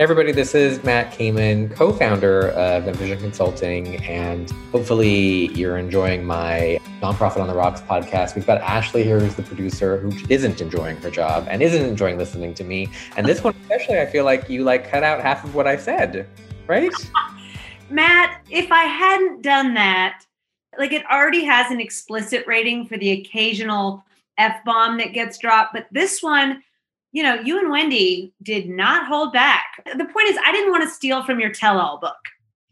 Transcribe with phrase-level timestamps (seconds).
[0.00, 6.80] everybody, this is Matt Kamen, co founder of Envision Consulting, and hopefully you're enjoying my
[7.00, 8.34] Nonprofit on the Rocks podcast.
[8.34, 12.18] We've got Ashley here, who's the producer, who isn't enjoying her job and isn't enjoying
[12.18, 12.88] listening to me.
[13.16, 15.76] And this one, especially, I feel like you like cut out half of what I
[15.76, 16.26] said,
[16.66, 16.92] right?
[17.88, 20.24] Matt, if I hadn't done that,
[20.76, 24.04] like it already has an explicit rating for the occasional
[24.38, 26.64] F bomb that gets dropped, but this one,
[27.14, 29.64] you know, you and Wendy did not hold back.
[29.84, 32.16] The point is, I didn't want to steal from your tell all book.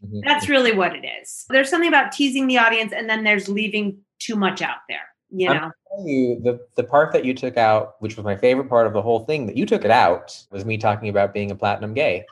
[0.05, 0.19] Mm-hmm.
[0.25, 1.45] That's really what it is.
[1.49, 5.07] There's something about teasing the audience and then there's leaving too much out there.
[5.35, 5.71] You know,
[6.05, 9.01] you the the part that you took out, which was my favorite part of the
[9.01, 12.23] whole thing, that you took it out was me talking about being a platinum gay.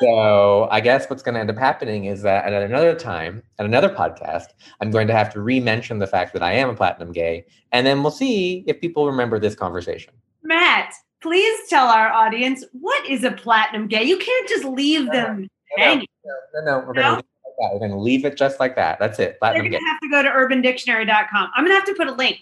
[0.00, 3.64] So I guess what's going to end up happening is that at another time, at
[3.64, 4.48] another podcast,
[4.82, 7.86] I'm going to have to re-mention the fact that I am a platinum gay, and
[7.86, 10.12] then we'll see if people remember this conversation.
[10.42, 14.04] Matt, please tell our audience what is a platinum gay.
[14.04, 16.06] You can't just leave no, them no, hanging.
[16.24, 17.24] No, no, no, we're going to
[17.60, 17.72] that.
[17.72, 18.98] We're going to leave it just like that.
[18.98, 19.38] That's it.
[19.38, 21.50] Platinum They're going to have to go to urbandictionary.com.
[21.54, 22.40] I'm going to have to put a link,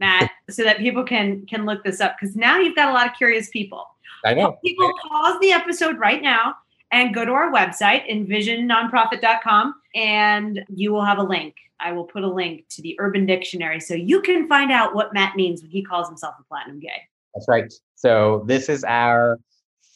[0.00, 3.06] Matt, so that people can can look this up because now you've got a lot
[3.06, 3.86] of curious people.
[4.24, 4.58] I know.
[4.64, 6.56] People pause the episode right now
[6.90, 11.54] and go to our website, envisionnonprofit.com, and you will have a link.
[11.78, 15.12] I will put a link to the Urban Dictionary so you can find out what
[15.12, 17.02] Matt means when he calls himself a platinum gay.
[17.36, 17.72] That's right.
[17.96, 19.38] So this is our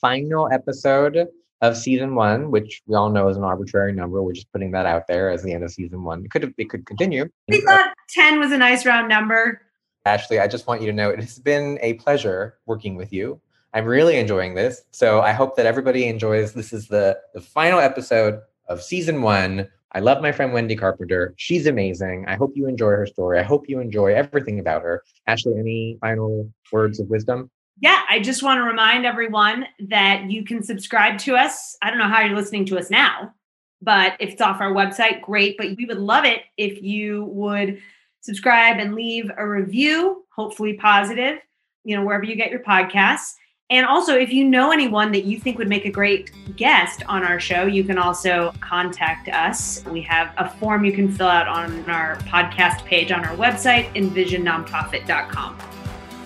[0.01, 1.27] final episode
[1.63, 4.23] of season one, which we all know is an arbitrary number.
[4.23, 6.25] We're just putting that out there as the end of season one.
[6.25, 7.31] It could it could continue.
[7.49, 9.63] We thought ten was a nice round number.
[10.05, 13.41] Ashley, I just want you to know it has been a pleasure working with you.
[13.73, 14.83] I'm really enjoying this.
[14.91, 16.53] So I hope that everybody enjoys.
[16.53, 19.69] This is the the final episode of season one.
[19.93, 21.35] I love my friend Wendy Carpenter.
[21.37, 22.25] She's amazing.
[22.29, 23.39] I hope you enjoy her story.
[23.39, 25.03] I hope you enjoy everything about her.
[25.27, 27.51] Ashley, any final words of wisdom?
[27.81, 31.77] yeah, I just want to remind everyone that you can subscribe to us.
[31.83, 33.33] I don't know how you're listening to us now,
[33.81, 35.57] but if it's off our website, great.
[35.57, 37.81] But we would love it if you would
[38.21, 41.39] subscribe and leave a review, hopefully positive,
[41.85, 43.33] you know, wherever you get your podcasts.
[43.71, 47.23] And also, if you know anyone that you think would make a great guest on
[47.23, 49.85] our show, you can also contact us.
[49.85, 53.95] We have a form you can fill out on our podcast page on our website,
[53.95, 55.59] envisionnonprofit.com.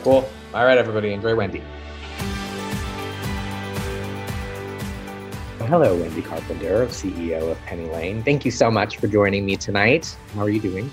[0.02, 0.30] Cool.
[0.54, 1.62] All right, everybody, enjoy Wendy.
[5.58, 8.22] Hello, Wendy Carpenter, CEO of Penny Lane.
[8.22, 10.16] Thank you so much for joining me tonight.
[10.34, 10.90] How are you doing?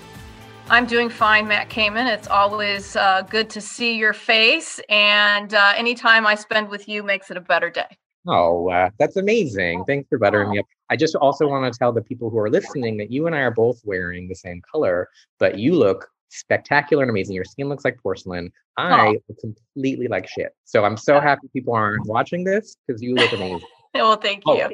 [0.70, 2.06] I'm doing fine, Matt Kamen.
[2.06, 7.02] It's always uh, good to see your face, and uh, anytime I spend with you
[7.02, 7.98] makes it a better day.
[8.26, 9.84] Oh, uh, that's amazing.
[9.84, 10.66] Thanks for buttering me up.
[10.90, 13.40] I just also want to tell the people who are listening that you and I
[13.40, 15.08] are both wearing the same color,
[15.38, 17.34] but you look spectacular and amazing.
[17.34, 18.52] Your skin looks like porcelain.
[18.76, 19.16] I oh.
[19.28, 20.54] look completely like shit.
[20.64, 23.66] So I'm so happy people aren't watching this because you look amazing.
[23.94, 24.52] well, thank you.
[24.52, 24.70] Oh,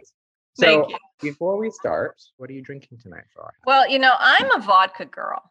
[0.54, 0.98] so thank you.
[1.20, 3.52] before we start, what are you drinking tonight for?
[3.66, 5.42] Well, you know, I'm a vodka girl.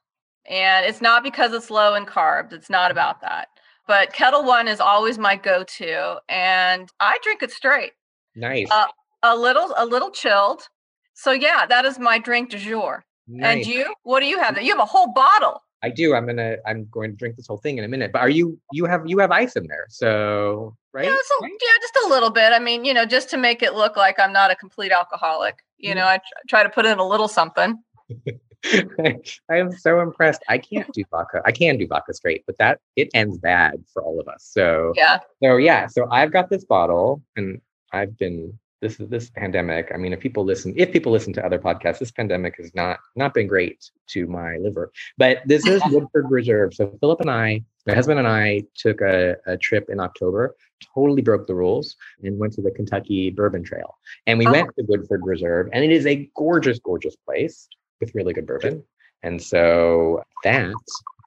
[0.48, 2.54] And it's not because it's low in carbs.
[2.54, 3.50] It's not about that.
[3.88, 7.94] But Ketel One is always my go-to, and I drink it straight.
[8.36, 8.68] Nice.
[8.70, 8.88] Uh,
[9.24, 10.68] a little, a little chilled.
[11.14, 13.06] So yeah, that is my drink du jour.
[13.28, 13.66] Nice.
[13.66, 14.62] And you, what do you have?
[14.62, 15.64] You have a whole bottle.
[15.84, 16.16] I do.
[16.16, 16.58] I'm gonna.
[16.66, 18.12] I'm going to drink this whole thing in a minute.
[18.12, 18.60] But are you?
[18.72, 19.04] You have.
[19.06, 19.86] You have ice in there.
[19.90, 21.06] So right?
[21.06, 21.52] Yeah, so, right?
[21.52, 22.52] yeah, just a little bit.
[22.52, 25.64] I mean, you know, just to make it look like I'm not a complete alcoholic.
[25.78, 26.20] You know, I
[26.50, 27.82] try to put in a little something.
[29.00, 30.44] I am so impressed.
[30.50, 31.42] I can't do vodka.
[31.46, 34.48] I can do vodka straight, but that it ends bad for all of us.
[34.50, 35.20] So yeah.
[35.44, 35.88] So yeah.
[35.88, 37.62] So I've got this bottle, and
[37.94, 41.58] I've been this this pandemic i mean if people listen if people listen to other
[41.58, 46.30] podcasts this pandemic has not not been great to my liver but this is woodford
[46.30, 50.56] reserve so philip and i my husband and i took a, a trip in october
[50.94, 53.98] totally broke the rules and went to the kentucky bourbon trail
[54.28, 54.52] and we oh.
[54.52, 57.68] went to woodford reserve and it is a gorgeous gorgeous place
[58.00, 58.84] with really good bourbon
[59.24, 60.76] and so that is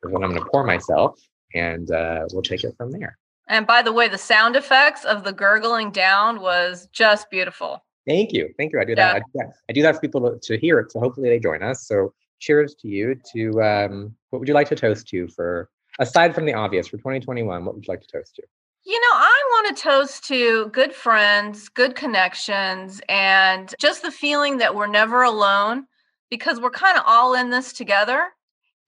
[0.02, 1.20] what i'm going to pour myself
[1.54, 3.18] and uh, we'll take it from there
[3.50, 7.84] and by the way, the sound effects of the gurgling down was just beautiful.
[8.06, 8.54] Thank you.
[8.56, 8.80] Thank you.
[8.80, 9.16] I do that.
[9.16, 10.92] I do that, I do that for people to, to, hear it.
[10.92, 11.86] So hopefully they join us.
[11.86, 13.16] So cheers to you.
[13.34, 15.68] To um, what would you like to toast to for
[15.98, 17.64] aside from the obvious for 2021?
[17.64, 18.42] What would you like to toast to?
[18.84, 24.58] You know, I want to toast to good friends, good connections, and just the feeling
[24.58, 25.86] that we're never alone
[26.30, 28.28] because we're kind of all in this together.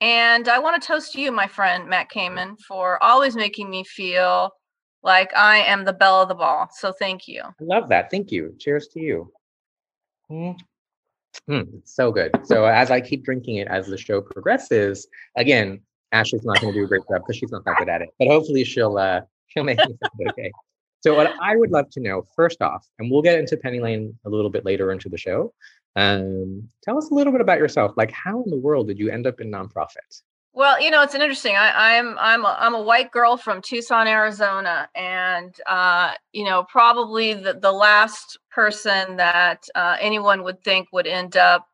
[0.01, 4.51] And I want to toast you, my friend Matt Kamen, for always making me feel
[5.03, 6.69] like I am the belle of the ball.
[6.73, 7.43] So thank you.
[7.43, 8.11] I love that.
[8.11, 8.55] Thank you.
[8.59, 9.33] Cheers to you.
[10.31, 10.59] Mm.
[11.49, 12.33] Mm, so good.
[12.45, 15.07] So as I keep drinking it as the show progresses,
[15.37, 15.81] again,
[16.13, 18.11] Ashley's not going to do a great job because she's not that good at it.
[18.19, 20.53] But hopefully she'll uh, she'll make me feel okay.
[21.03, 24.17] So what I would love to know first off, and we'll get into Penny Lane
[24.25, 25.53] a little bit later into the show.
[25.97, 27.93] Um, tell us a little bit about yourself.
[27.97, 30.23] Like, how in the world did you end up in nonprofit?
[30.55, 31.57] Well, you know, it's an interesting.
[31.57, 36.65] I, I'm I'm a, I'm a white girl from Tucson, Arizona, and uh, you know,
[36.65, 41.67] probably the, the last person that uh, anyone would think would end up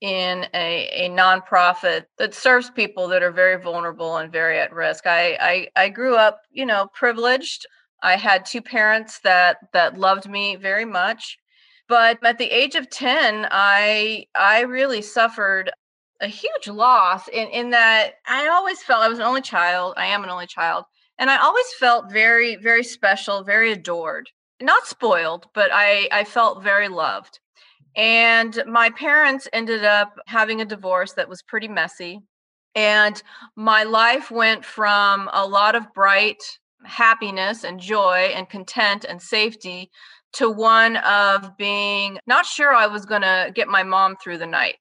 [0.00, 5.06] in a, a nonprofit that serves people that are very vulnerable and very at risk.
[5.06, 7.66] I, I I grew up, you know, privileged.
[8.02, 11.38] I had two parents that that loved me very much.
[11.88, 15.70] But at the age of 10, I I really suffered
[16.20, 19.94] a huge loss in, in that I always felt I was an only child.
[19.96, 20.84] I am an only child.
[21.18, 24.28] And I always felt very, very special, very adored.
[24.60, 27.40] Not spoiled, but I, I felt very loved.
[27.96, 32.20] And my parents ended up having a divorce that was pretty messy.
[32.74, 33.22] And
[33.56, 36.42] my life went from a lot of bright
[36.84, 39.90] happiness and joy and content and safety
[40.32, 44.46] to one of being not sure I was going to get my mom through the
[44.46, 44.76] night.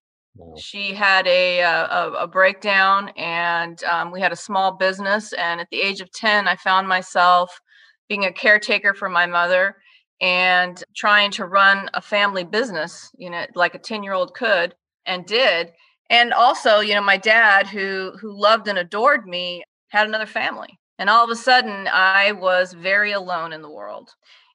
[0.57, 5.33] She had a, a, a breakdown, and um, we had a small business.
[5.33, 7.59] And at the age of ten, I found myself
[8.07, 9.75] being a caretaker for my mother
[10.21, 13.11] and trying to run a family business.
[13.17, 14.75] You know, like a ten-year-old could
[15.05, 15.71] and did.
[16.09, 20.78] And also, you know, my dad, who who loved and adored me, had another family.
[20.99, 24.11] And all of a sudden, I was very alone in the world.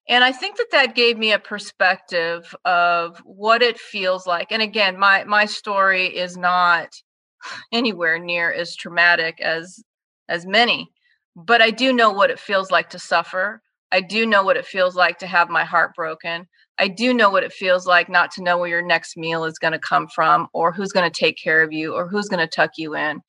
[0.08, 4.52] And I think that that gave me a perspective of what it feels like.
[4.52, 6.90] And again, my my story is not
[7.72, 9.82] anywhere near as traumatic as
[10.28, 10.90] as many,
[11.34, 13.62] but I do know what it feels like to suffer.
[13.90, 16.46] I do know what it feels like to have my heart broken.
[16.78, 19.58] I do know what it feels like not to know where your next meal is
[19.58, 22.40] going to come from or who's going to take care of you or who's going
[22.40, 23.20] to tuck you in.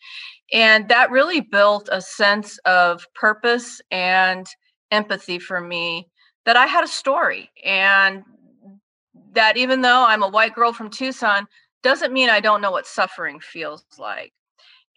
[0.53, 4.47] And that really built a sense of purpose and
[4.91, 6.07] empathy for me
[6.45, 8.23] that I had a story and
[9.33, 11.47] that even though I'm a white girl from Tucson,
[11.83, 14.31] doesn't mean I don't know what suffering feels like.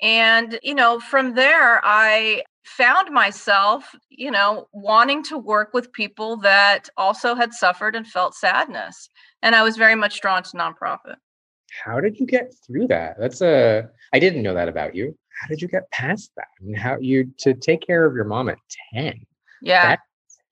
[0.00, 6.36] And, you know, from there, I found myself, you know, wanting to work with people
[6.38, 9.08] that also had suffered and felt sadness.
[9.42, 11.16] And I was very much drawn to nonprofit.
[11.84, 13.16] How did you get through that?
[13.18, 15.16] That's a, I didn't know that about you.
[15.40, 16.48] How did you get past that?
[16.60, 18.58] I mean, how you to take care of your mom at
[18.94, 19.24] 10?
[19.62, 19.90] Yeah.
[19.90, 20.00] That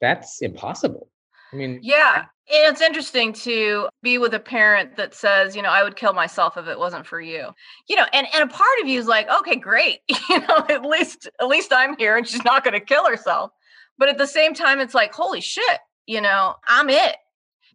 [0.00, 1.08] that's impossible.
[1.52, 2.26] I mean, yeah.
[2.48, 6.12] And it's interesting to be with a parent that says, you know, I would kill
[6.12, 7.48] myself if it wasn't for you.
[7.88, 10.00] You know, and, and a part of you is like, okay, great.
[10.28, 13.52] You know, at least at least I'm here and she's not gonna kill herself.
[13.96, 17.16] But at the same time, it's like, holy shit, you know, I'm it.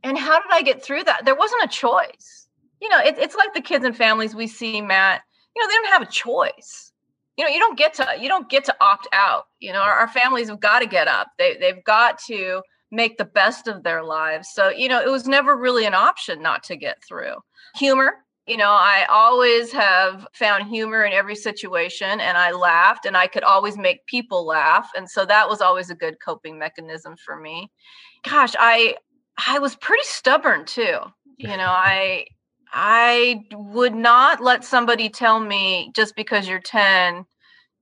[0.03, 1.25] And how did I get through that?
[1.25, 2.47] There wasn't a choice.
[2.81, 5.21] You know, it, it's like the kids and families we see, Matt,
[5.55, 6.90] you know, they don't have a choice
[7.41, 9.93] you know you don't get to you don't get to opt out you know our,
[9.93, 11.29] our families have got to get up.
[11.39, 12.61] They, they've got to
[12.91, 14.49] make the best of their lives.
[14.53, 17.35] So you know it was never really an option not to get through.
[17.75, 18.13] Humor
[18.47, 23.27] you know i always have found humor in every situation and i laughed and i
[23.27, 24.89] could always make people laugh.
[24.95, 27.71] And so that was always a good coping mechanism for me.
[28.23, 28.95] Gosh i
[29.47, 30.99] i was pretty stubborn too.
[31.37, 32.25] You know i
[32.71, 37.25] I would not let somebody tell me just because you're 10,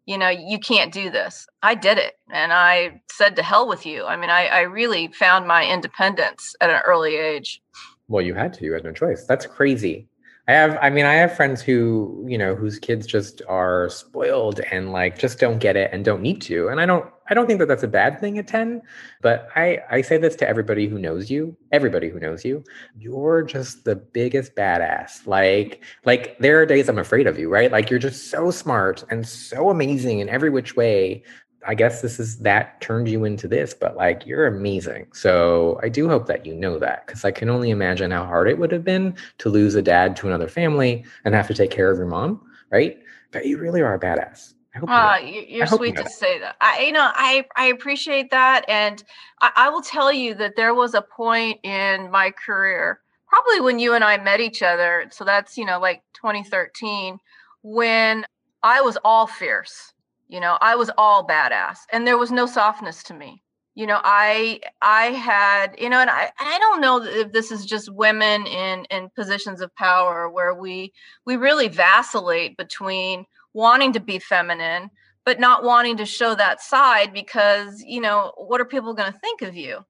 [0.09, 1.47] you know, you can't do this.
[1.61, 4.07] I did it and I said to hell with you.
[4.07, 7.61] I mean, I, I really found my independence at an early age.
[8.07, 9.25] Well, you had to, you had no choice.
[9.25, 10.07] That's crazy.
[10.49, 14.61] I have, I mean, I have friends who, you know, whose kids just are spoiled
[14.71, 16.69] and like just don't get it and don't need to.
[16.69, 18.81] And I don't, I don't think that that's a bad thing at 10,
[19.21, 22.63] but I, I say this to everybody who knows you, everybody who knows you,
[22.97, 25.27] you're just the biggest badass.
[25.27, 27.71] Like, like there are days I'm afraid of you, right?
[27.71, 31.21] Like you're just so smart and so amazing in every which way
[31.67, 35.07] I guess this is that turned you into this, but like you're amazing.
[35.13, 38.47] So I do hope that you know that because I can only imagine how hard
[38.47, 41.71] it would have been to lose a dad to another family and have to take
[41.71, 42.97] care of your mom, right?
[43.31, 44.53] But you really are a badass.
[44.73, 46.11] I hope uh, you are sweet you know to that.
[46.11, 46.55] say that.
[46.61, 49.03] I, you know, I I appreciate that, and
[49.41, 53.79] I, I will tell you that there was a point in my career, probably when
[53.79, 55.07] you and I met each other.
[55.11, 57.17] So that's you know like 2013,
[57.63, 58.25] when
[58.61, 59.93] I was all fierce
[60.29, 63.43] you know i was all badass and there was no softness to me.
[63.75, 67.65] You know i i had you know and i i don't know if this is
[67.65, 70.93] just women in in positions of power where we
[71.25, 74.89] we really vacillate between wanting to be feminine
[75.25, 79.19] but not wanting to show that side because you know what are people going to
[79.19, 79.85] think of you?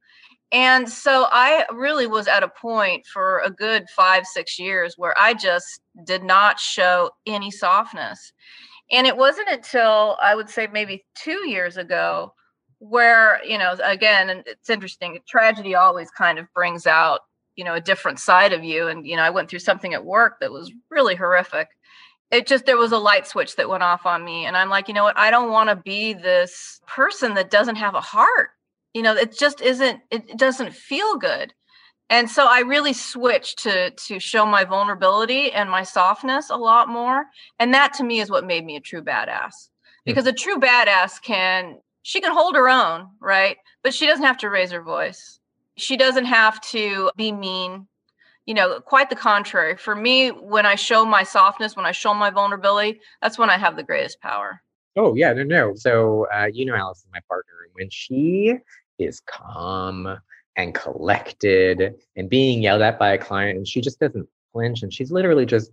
[0.51, 5.15] And so i really was at a point for a good five six years where
[5.17, 8.33] i just did not show any softness
[8.91, 12.33] and it wasn't until I would say maybe two years ago
[12.79, 17.21] where you know again and it's interesting tragedy always kind of brings out
[17.55, 18.87] you know a different side of you.
[18.87, 21.67] And you know i went through something at work that was really horrific.
[22.31, 24.45] It just there was a light switch that went off on me.
[24.45, 25.17] And i'm like you know what?
[25.17, 28.49] I don't want to be this person that doesn't have a heart.
[28.93, 31.53] You know it just isn't it doesn't feel good
[32.09, 36.89] and so i really switched to to show my vulnerability and my softness a lot
[36.89, 37.25] more.
[37.59, 39.69] And that to me is what made me a true badass.
[40.05, 43.57] Because a true badass can she can hold her own right?
[43.83, 45.39] But she doesn't have to raise her voice.
[45.77, 47.87] She doesn't have to be mean.
[48.45, 49.77] You know quite the contrary.
[49.77, 53.57] For me when i show my softness when i show my vulnerability that's when i
[53.57, 54.61] have the greatest power.
[54.95, 55.75] Oh yeah no no.
[55.75, 58.55] So uh, you know alice is my partner and when she
[58.97, 60.19] is calm
[60.55, 64.93] and collected and being yelled at by a client and she just doesn't flinch and
[64.93, 65.71] she's literally just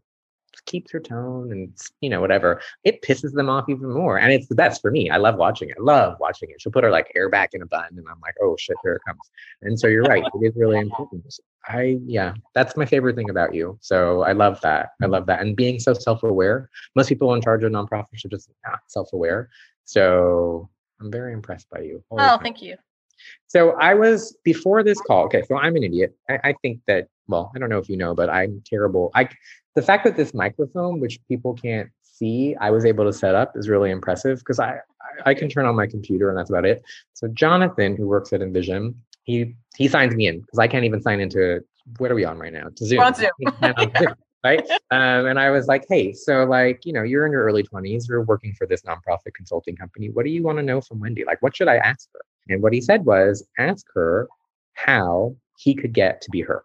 [0.64, 2.60] keeps her tone and you know whatever.
[2.82, 5.10] It pisses them off even more and it's the best for me.
[5.10, 6.60] I love watching it i love watching it.
[6.60, 8.94] She'll put her like hair back in a bun and i'm like oh shit here
[8.94, 9.20] it comes.
[9.62, 11.24] And so you're right it is really important.
[11.68, 15.40] I yeah that's my favorite thing about you so i love that i love that
[15.40, 16.70] and being so self-aware.
[16.94, 19.50] Most people in charge of nonprofits are just not self-aware
[19.84, 20.68] so
[21.00, 22.76] i'm very impressed by you oh thank you
[23.46, 25.24] so I was before this call.
[25.24, 26.16] Okay, so I'm an idiot.
[26.28, 29.10] I, I, think that well, I don't know if you know, but I'm terrible.
[29.14, 29.28] I
[29.74, 33.52] the fact that this microphone, which people can't see, I was able to set up
[33.56, 36.64] is really impressive because I, I, I can turn on my computer and that's about
[36.64, 36.82] it.
[37.14, 41.02] So Jonathan, who works at Envision, he he signs me in because I can't even
[41.02, 41.60] sign into
[41.98, 42.68] what are we on right now?
[42.74, 43.00] To Zoom.
[43.00, 43.30] on Zoom.
[44.44, 44.62] right?
[44.90, 48.08] Um, and I was like, hey, so like, you know, you're in your early 20s,
[48.08, 50.08] you're working for this nonprofit consulting company.
[50.10, 51.24] What do you want to know from Wendy?
[51.24, 52.20] Like, what should I ask her?
[52.48, 54.28] And what he said was, ask her
[54.74, 56.64] how he could get to be her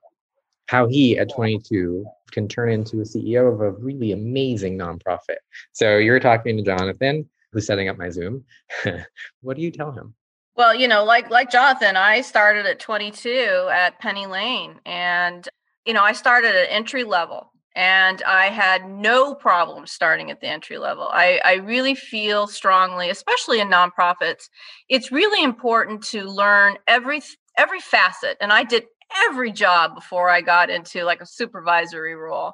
[0.71, 5.35] how he at 22 can turn into a CEO of a really amazing nonprofit.
[5.73, 8.45] So you're talking to Jonathan, who's setting up my Zoom.
[9.41, 10.13] what do you tell him?
[10.55, 15.45] Well, you know, like like Jonathan, I started at 22 at Penny Lane and
[15.85, 20.47] you know, I started at entry level and I had no problem starting at the
[20.47, 21.09] entry level.
[21.11, 24.49] I, I really feel strongly, especially in nonprofits,
[24.89, 27.21] it's really important to learn every
[27.57, 28.37] every facet.
[28.39, 28.83] And I did
[29.27, 32.53] every job before I got into like a supervisory role.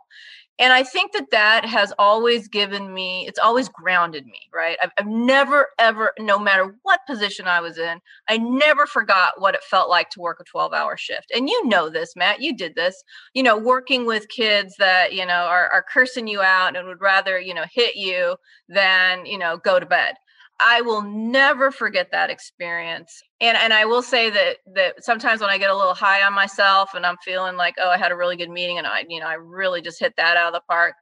[0.60, 4.78] And I think that that has always given me, it's always grounded me, right?
[4.82, 9.54] I've, I've, never, ever, no matter what position I was in, I never forgot what
[9.54, 11.32] it felt like to work a 12 hour shift.
[11.36, 15.26] And you know this, Matt, you did this, you know, working with kids that, you
[15.26, 18.36] know, are, are cursing you out and would rather, you know, hit you
[18.68, 20.16] than, you know, go to bed.
[20.60, 23.22] I will never forget that experience.
[23.42, 26.34] And and I will say that that sometimes when I get a little high on
[26.34, 29.20] myself and I'm feeling like, oh, I had a really good meeting and I, you
[29.20, 30.96] know, I really just hit that out of the park,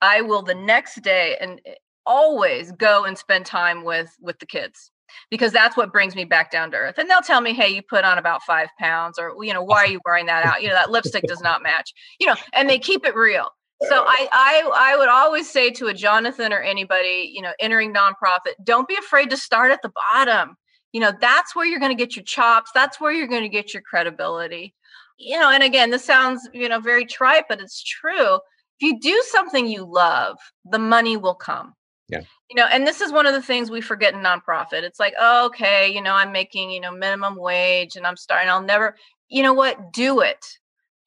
[0.00, 1.74] I will the next day and eh,
[2.06, 4.90] always go and spend time with with the kids
[5.30, 6.96] because that's what brings me back down to earth.
[6.96, 9.78] And they'll tell me, hey, you put on about five pounds, or you know, why
[9.78, 10.62] are you wearing that out?
[10.62, 11.92] You know, that lipstick does not match.
[12.18, 13.50] You know, and they keep it real
[13.88, 17.92] so I, I I would always say to a Jonathan or anybody, you know, entering
[17.92, 20.56] nonprofit, don't be afraid to start at the bottom.
[20.92, 22.70] You know, that's where you're going to get your chops.
[22.74, 24.74] That's where you're going to get your credibility.
[25.18, 28.34] You know, and again, this sounds, you know, very trite, but it's true.
[28.34, 28.40] If
[28.80, 31.74] you do something you love, the money will come.
[32.08, 32.22] Yeah.
[32.50, 34.82] You know, and this is one of the things we forget in nonprofit.
[34.82, 38.50] It's like, oh, okay, you know, I'm making, you know, minimum wage and I'm starting,
[38.50, 38.96] I'll never,
[39.28, 40.44] you know what, do it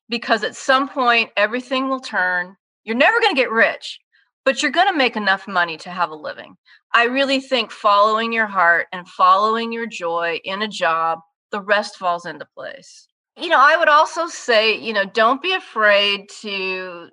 [0.10, 2.56] because at some point everything will turn
[2.86, 4.00] you're never going to get rich,
[4.46, 6.56] but you're going to make enough money to have a living.
[6.94, 11.20] I really think following your heart and following your joy in a job,
[11.52, 13.08] the rest falls into place.
[13.38, 17.10] You know, I would also say, you know, don't be afraid to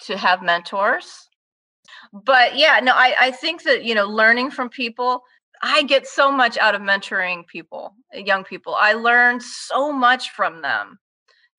[0.00, 1.28] to have mentors.
[2.12, 5.22] But yeah, no, I, I think that, you know, learning from people,
[5.62, 8.76] I get so much out of mentoring people, young people.
[8.78, 10.98] I learn so much from them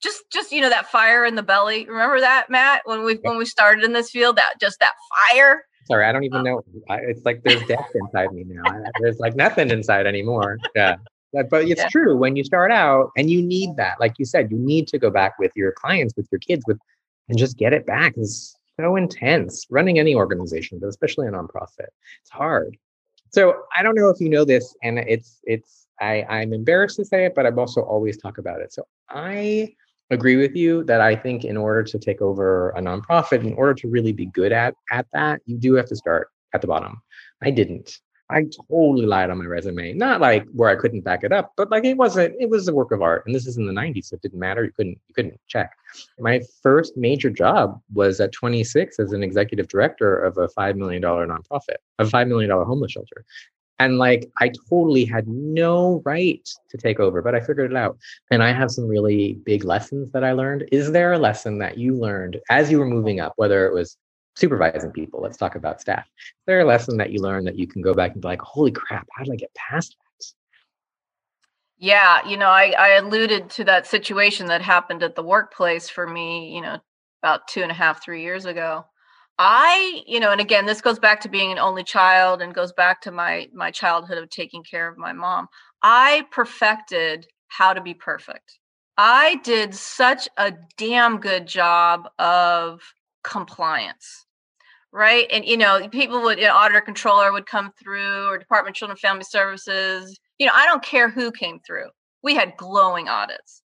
[0.03, 1.86] just just you know that fire in the belly.
[1.88, 2.81] Remember that matt?
[2.86, 4.93] When we when we started in this field that just that
[5.31, 5.65] fire?
[5.86, 6.63] Sorry i don't even oh.
[6.63, 6.63] know.
[6.89, 8.63] It's like there's death inside me now.
[9.00, 10.57] There's like nothing inside anymore.
[10.75, 10.98] Yeah.
[11.33, 11.88] But, but it's yeah.
[11.89, 15.00] true when you start out and you need that like you said you need to
[15.00, 16.77] go back with your clients with your kids with
[17.27, 18.13] and just get it back.
[18.17, 21.89] It's so intense running any organization but especially a nonprofit.
[22.22, 22.77] It's hard.
[23.31, 27.05] So i don't know if you know this and it's it's I, I'm embarrassed to
[27.05, 28.74] say it, but I've also always talk about it.
[28.74, 29.74] So I
[30.13, 33.74] agree with you that I think in order to take over a nonprofit, in order
[33.75, 37.01] to really be good at at that, you do have to start at the bottom.
[37.43, 38.00] I didn't.
[38.29, 39.93] I totally lied on my resume.
[39.93, 42.74] Not like where I couldn't back it up, but like it wasn't, it was a
[42.74, 43.24] work of art.
[43.25, 44.63] And this is in the 90s, so it didn't matter.
[44.63, 45.72] You couldn't, you couldn't check.
[46.20, 51.01] My first major job was at 26 as an executive director of a $5 million
[51.01, 53.25] nonprofit, a $5 million homeless shelter.
[53.80, 57.98] And like, I totally had no right to take over, but I figured it out.
[58.32, 60.68] And I have some really big lessons that I learned.
[60.72, 63.98] Is there a lesson that you learned as you were moving up, whether it was
[64.36, 65.22] supervising people?
[65.22, 66.06] Let's talk about staff.
[66.06, 68.42] Is there a lesson that you learned that you can go back and be like,
[68.42, 70.03] holy crap, how did I get past that?
[71.80, 76.08] Yeah, you know, I, I alluded to that situation that happened at the workplace for
[76.08, 76.80] me, you know,
[77.22, 78.86] about two and a half, three years ago.
[79.39, 82.71] I, you know, and again, this goes back to being an only child and goes
[82.73, 85.47] back to my my childhood of taking care of my mom.
[85.81, 88.59] I perfected how to be perfect.
[88.97, 92.81] I did such a damn good job of
[93.23, 94.25] compliance.
[94.91, 95.27] Right.
[95.31, 98.93] And you know, people would an auditor controller would come through or Department of Children
[98.93, 100.19] and Family Services.
[100.37, 101.87] You know, I don't care who came through.
[102.21, 103.63] We had glowing audits.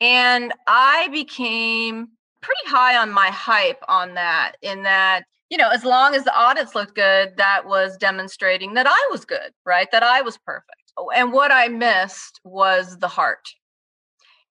[0.00, 2.08] And I became
[2.40, 6.36] pretty high on my hype on that in that you know as long as the
[6.36, 9.88] audits looked good that was demonstrating that i was good right?
[9.92, 10.92] That i was perfect.
[10.96, 13.48] Oh, and what i missed was the heart.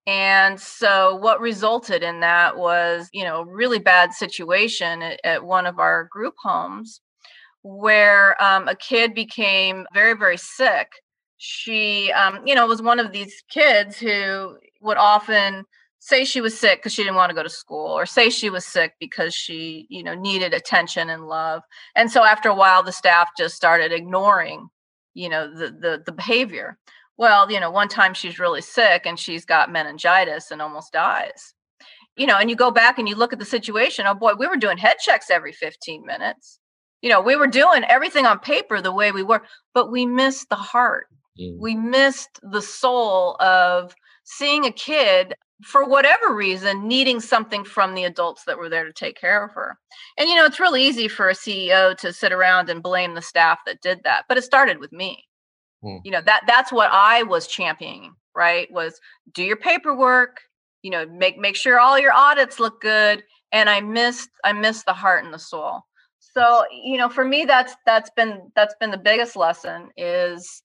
[0.05, 5.65] And so what resulted in that was you know really bad situation at, at one
[5.65, 7.01] of our group homes
[7.63, 10.89] where um, a kid became very very sick.
[11.37, 15.65] She um, you know was one of these kids who would often
[16.07, 18.49] say she was sick because she didn't want to go to school or say she
[18.49, 21.63] was sick because she you know needed attention and love.
[21.95, 24.69] And so after a while the staff just started ignoring
[25.13, 26.77] you know the the, the behavior.
[27.17, 31.53] Well you know one time she's really sick and she's got meningitis and almost dies.
[32.15, 34.47] You know and you go back and you look at the situation oh boy we
[34.47, 36.59] were doing head checks every 15 minutes.
[37.01, 39.41] You know we were doing everything on paper the way we were
[39.73, 41.07] but we missed the heart.
[41.39, 41.59] Mm.
[41.59, 48.03] we missed the soul of seeing a kid for whatever reason needing something from the
[48.03, 49.77] adults that were there to take care of her.
[50.17, 53.21] And you know it's really easy for a ceo to sit around and blame the
[53.21, 55.23] staff that did that but it started with me.
[55.81, 55.97] Hmm.
[56.03, 58.99] you know that that's what i was championing right was
[59.33, 60.41] do your paperwork
[60.81, 64.85] you know make make sure all your audits look good and i missed i missed
[64.85, 65.81] the heart and the soul.
[66.19, 70.63] So you know for me that's that's been that's been the biggest lesson is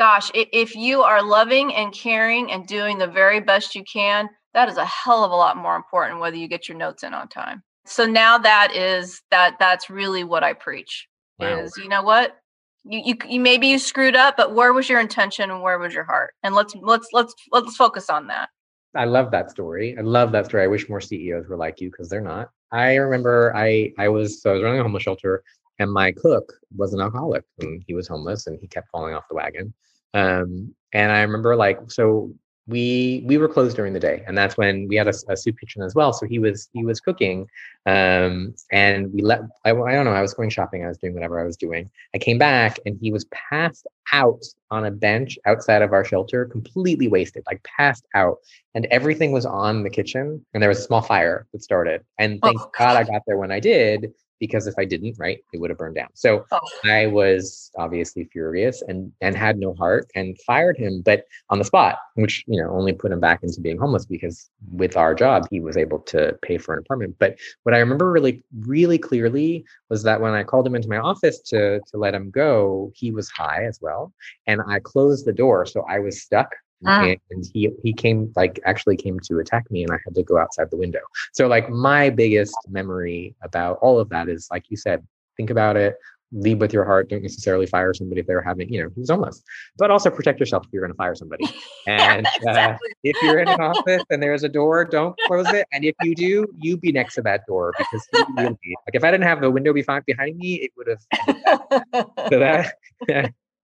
[0.00, 4.66] gosh, if you are loving and caring and doing the very best you can, that
[4.66, 7.28] is a hell of a lot more important whether you get your notes in on
[7.28, 7.62] time.
[7.84, 11.06] So now that is that that's really what I preach.
[11.38, 11.58] Wow.
[11.58, 12.38] Is you know what?
[12.84, 15.92] You, you you maybe you screwed up, but where was your intention and where was
[15.92, 16.32] your heart?
[16.42, 18.48] And let's let's let's let's focus on that.
[18.94, 19.98] I love that story.
[19.98, 20.62] I love that story.
[20.62, 22.48] I wish more CEOs were like you because they're not.
[22.72, 25.44] I remember I I was so I was running a homeless shelter
[25.78, 29.28] and my cook was an alcoholic and he was homeless and he kept falling off
[29.28, 29.74] the wagon
[30.14, 32.32] um, and I remember like so
[32.66, 35.58] we we were closed during the day, and that's when we had a, a soup
[35.58, 36.12] kitchen as well.
[36.12, 37.46] So he was he was cooking,
[37.86, 40.12] um, and we let I, I don't know.
[40.12, 40.84] I was going shopping.
[40.84, 41.90] I was doing whatever I was doing.
[42.14, 46.46] I came back, and he was passed out on a bench outside of our shelter,
[46.46, 48.38] completely wasted, like passed out,
[48.74, 50.44] and everything was on the kitchen.
[50.54, 52.02] And there was a small fire that started.
[52.18, 55.38] And thank oh, God I got there when I did, because if I didn't, right,
[55.52, 56.08] it would have burned down.
[56.14, 56.58] So oh.
[56.84, 61.64] I was obviously furious and and had no heart and fired him, but on the
[61.64, 65.46] spot, which you know only put him back into being homeless because with our job
[65.50, 67.16] he was able to pay for an apartment.
[67.18, 70.98] But what I remember really really clearly was that when I called him into my
[70.98, 74.12] office to to let him go, he was high as well,
[74.46, 76.50] and I closed the door, so I was stuck
[76.86, 77.14] Ah.
[77.30, 80.38] and he he came like actually came to attack me and i had to go
[80.38, 81.00] outside the window
[81.32, 85.76] so like my biggest memory about all of that is like you said think about
[85.76, 85.96] it
[86.32, 89.42] lead with your heart don't necessarily fire somebody if they're having you know who's homeless
[89.76, 91.44] but also protect yourself if you're going to fire somebody
[91.86, 92.90] and uh, exactly.
[92.90, 95.94] uh, if you're in an office and there's a door don't close it and if
[96.02, 98.56] you do you be next to that door because like
[98.94, 102.74] if i didn't have the window behind behind me it would have so that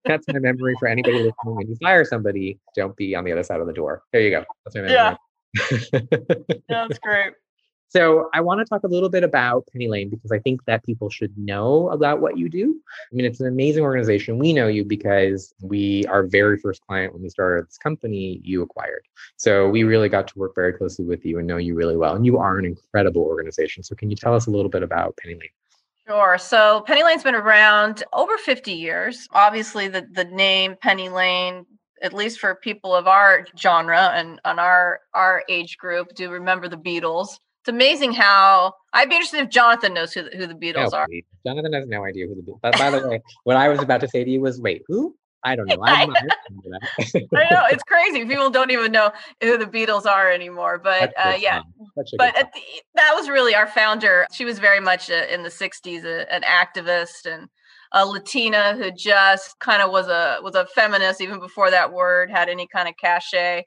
[0.07, 1.57] that's my memory for anybody listening.
[1.57, 4.03] When you fire somebody, don't be on the other side of the door.
[4.13, 4.45] There you go.
[4.65, 4.95] That's my memory.
[4.95, 5.17] Yeah.
[6.69, 7.33] that's great.
[7.89, 10.85] So I want to talk a little bit about Penny Lane because I think that
[10.85, 12.75] people should know about what you do.
[13.11, 14.39] I mean, it's an amazing organization.
[14.39, 18.63] We know you because we our very first client when we started this company, you
[18.63, 19.03] acquired.
[19.37, 22.15] So we really got to work very closely with you and know you really well.
[22.17, 23.83] And you are an incredible organization.
[23.85, 25.49] So can you tell us a little bit about Penny Lane?
[26.09, 26.39] Sure.
[26.39, 29.27] So Penny Lane's been around over 50 years.
[29.33, 31.67] Obviously, the, the name Penny Lane,
[32.01, 36.69] at least for people of our genre and on our our age group, do remember
[36.69, 37.39] the Beatles.
[37.63, 41.09] It's amazing how I'd be interested if Jonathan knows who the, who the Beatles are.
[41.45, 42.61] Jonathan has no idea who the Beatles.
[42.63, 42.71] Are.
[42.71, 45.17] But by the way, what I was about to say to you was, wait, who?
[45.47, 45.79] I don't know.
[45.81, 48.25] I, not I know it's crazy.
[48.25, 50.81] People don't even know who the Beatles are anymore.
[50.83, 51.63] But uh, yeah,
[51.95, 52.47] but the,
[52.97, 54.27] that was really our founder.
[54.33, 57.49] She was very much uh, in the '60s, uh, an activist, and
[57.93, 62.29] a Latina who just kind of was a was a feminist even before that word
[62.29, 63.65] had any kind of cachet.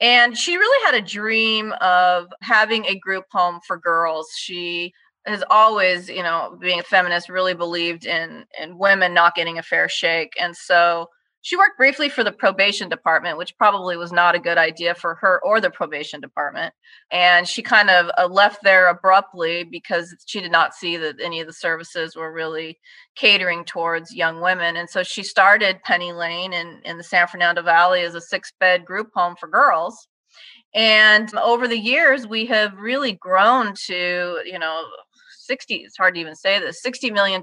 [0.00, 4.28] And she really had a dream of having a group home for girls.
[4.36, 4.92] She
[5.24, 9.62] has always, you know, being a feminist, really believed in in women not getting a
[9.62, 10.32] fair shake.
[10.40, 11.08] And so
[11.46, 15.14] she worked briefly for the probation department, which probably was not a good idea for
[15.14, 16.74] her or the probation department.
[17.12, 21.40] And she kind of uh, left there abruptly because she did not see that any
[21.40, 22.80] of the services were really
[23.14, 24.74] catering towards young women.
[24.74, 28.52] And so she started Penny Lane in, in the San Fernando Valley as a six
[28.58, 30.08] bed group home for girls.
[30.74, 34.82] And over the years, we have really grown to, you know,
[35.42, 37.40] 60, it's hard to even say this, $60 million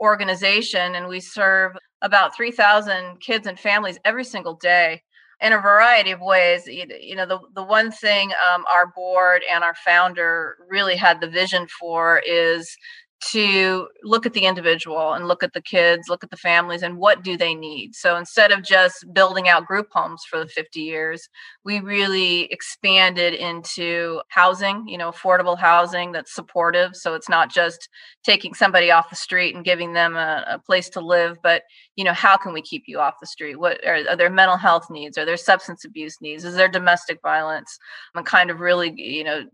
[0.00, 5.02] organization and we serve about 3000 kids and families every single day
[5.42, 9.62] in a variety of ways you know the, the one thing um, our board and
[9.62, 12.74] our founder really had the vision for is
[13.20, 16.98] to look at the individual and look at the kids, look at the families, and
[16.98, 17.94] what do they need.
[17.94, 21.28] So instead of just building out group homes for the 50 years,
[21.64, 26.94] we really expanded into housing, you know, affordable housing that's supportive.
[26.94, 27.88] So it's not just
[28.22, 31.62] taking somebody off the street and giving them a, a place to live, but
[31.96, 33.58] you know, how can we keep you off the street?
[33.58, 35.16] What are, are there mental health needs?
[35.16, 36.44] Are there substance abuse needs?
[36.44, 37.78] Is there domestic violence?
[38.14, 39.46] And kind of really, you know,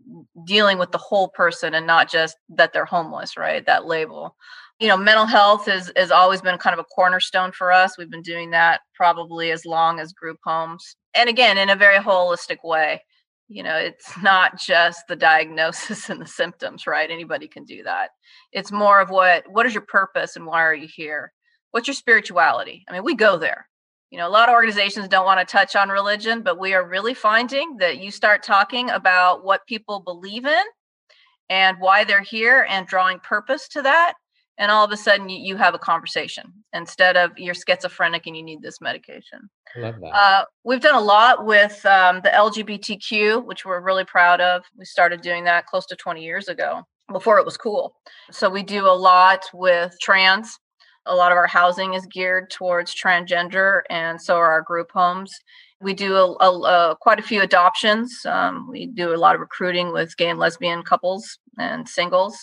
[0.45, 3.65] dealing with the whole person and not just that they're homeless, right?
[3.65, 4.35] That label.
[4.79, 7.97] You know, mental health is has always been kind of a cornerstone for us.
[7.97, 10.97] We've been doing that probably as long as group homes.
[11.13, 13.01] And again, in a very holistic way.
[13.47, 17.09] You know, it's not just the diagnosis and the symptoms, right?
[17.09, 18.09] Anybody can do that.
[18.51, 21.31] It's more of what what is your purpose and why are you here?
[21.73, 22.85] What's your spirituality?
[22.87, 23.67] I mean, we go there
[24.13, 26.87] you know a lot of organizations don't want to touch on religion but we are
[26.87, 30.63] really finding that you start talking about what people believe in
[31.49, 34.13] and why they're here and drawing purpose to that
[34.59, 38.37] and all of a sudden you, you have a conversation instead of you're schizophrenic and
[38.37, 40.13] you need this medication love that.
[40.13, 44.85] Uh, we've done a lot with um, the lgbtq which we're really proud of we
[44.85, 47.95] started doing that close to 20 years ago before it was cool
[48.29, 50.59] so we do a lot with trans
[51.05, 55.33] a lot of our housing is geared towards transgender and so are our group homes
[55.83, 56.61] we do a, a,
[56.91, 58.25] a, quite a few adoptions.
[58.25, 62.37] Um, we do a lot of recruiting with gay and lesbian couples and singles.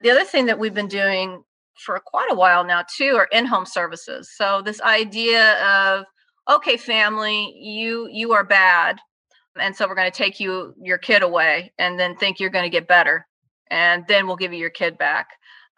[0.00, 1.42] The other thing that we've been doing
[1.84, 4.30] for quite a while now too are in-home services.
[4.34, 6.04] So this idea of
[6.48, 8.98] okay, family, you you are bad,
[9.58, 12.64] and so we're going to take you your kid away, and then think you're going
[12.64, 13.26] to get better,
[13.70, 15.26] and then we'll give you your kid back.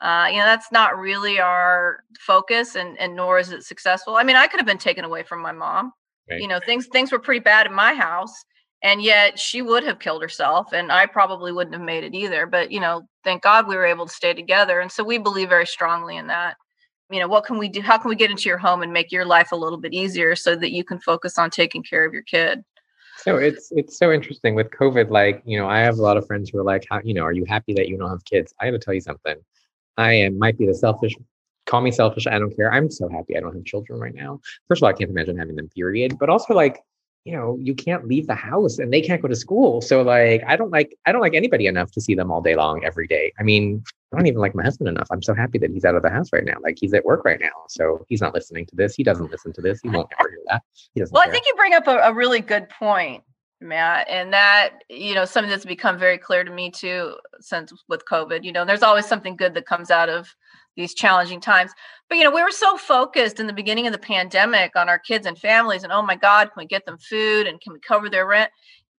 [0.01, 4.23] Uh, you know that's not really our focus and, and nor is it successful i
[4.23, 5.93] mean i could have been taken away from my mom
[6.31, 6.41] Right.
[6.41, 8.45] You know, things things were pretty bad in my house,
[8.83, 12.47] and yet she would have killed herself, and I probably wouldn't have made it either.
[12.47, 15.49] But you know, thank God we were able to stay together, and so we believe
[15.49, 16.57] very strongly in that.
[17.11, 17.81] You know, what can we do?
[17.81, 20.37] How can we get into your home and make your life a little bit easier
[20.37, 22.63] so that you can focus on taking care of your kid?
[23.17, 25.09] So it's it's so interesting with COVID.
[25.09, 27.23] Like, you know, I have a lot of friends who are like, "How you know?
[27.23, 29.37] Are you happy that you don't have kids?" I got to tell you something.
[29.99, 31.15] I am might be the selfish
[31.69, 32.27] call me selfish.
[32.27, 32.73] I don't care.
[32.73, 34.41] I'm so happy I don't have children right now.
[34.67, 36.19] First of all, I can't imagine having them, period.
[36.19, 36.81] But also, like,
[37.25, 39.83] you know, you can't leave the house and they can't go to school.
[39.83, 42.57] So like I don't like I don't like anybody enough to see them all day
[42.57, 43.33] long every day.
[43.39, 45.09] I mean, I don't even like my husband enough.
[45.11, 46.55] I'm so happy that he's out of the house right now.
[46.63, 47.51] Like he's at work right now.
[47.69, 48.95] So he's not listening to this.
[48.95, 49.81] He doesn't listen to this.
[49.83, 50.63] He won't ever hear that.
[50.95, 51.31] He doesn't Well, care.
[51.31, 53.23] I think you bring up a, a really good point.
[53.61, 58.05] Matt, and that you know something that's become very clear to me too since with
[58.05, 58.45] COVID.
[58.45, 60.35] You know, there's always something good that comes out of
[60.77, 61.73] these challenging times.
[62.09, 64.99] But you know, we were so focused in the beginning of the pandemic on our
[64.99, 67.81] kids and families, and oh my God, can we get them food and can we
[67.81, 68.51] cover their rent?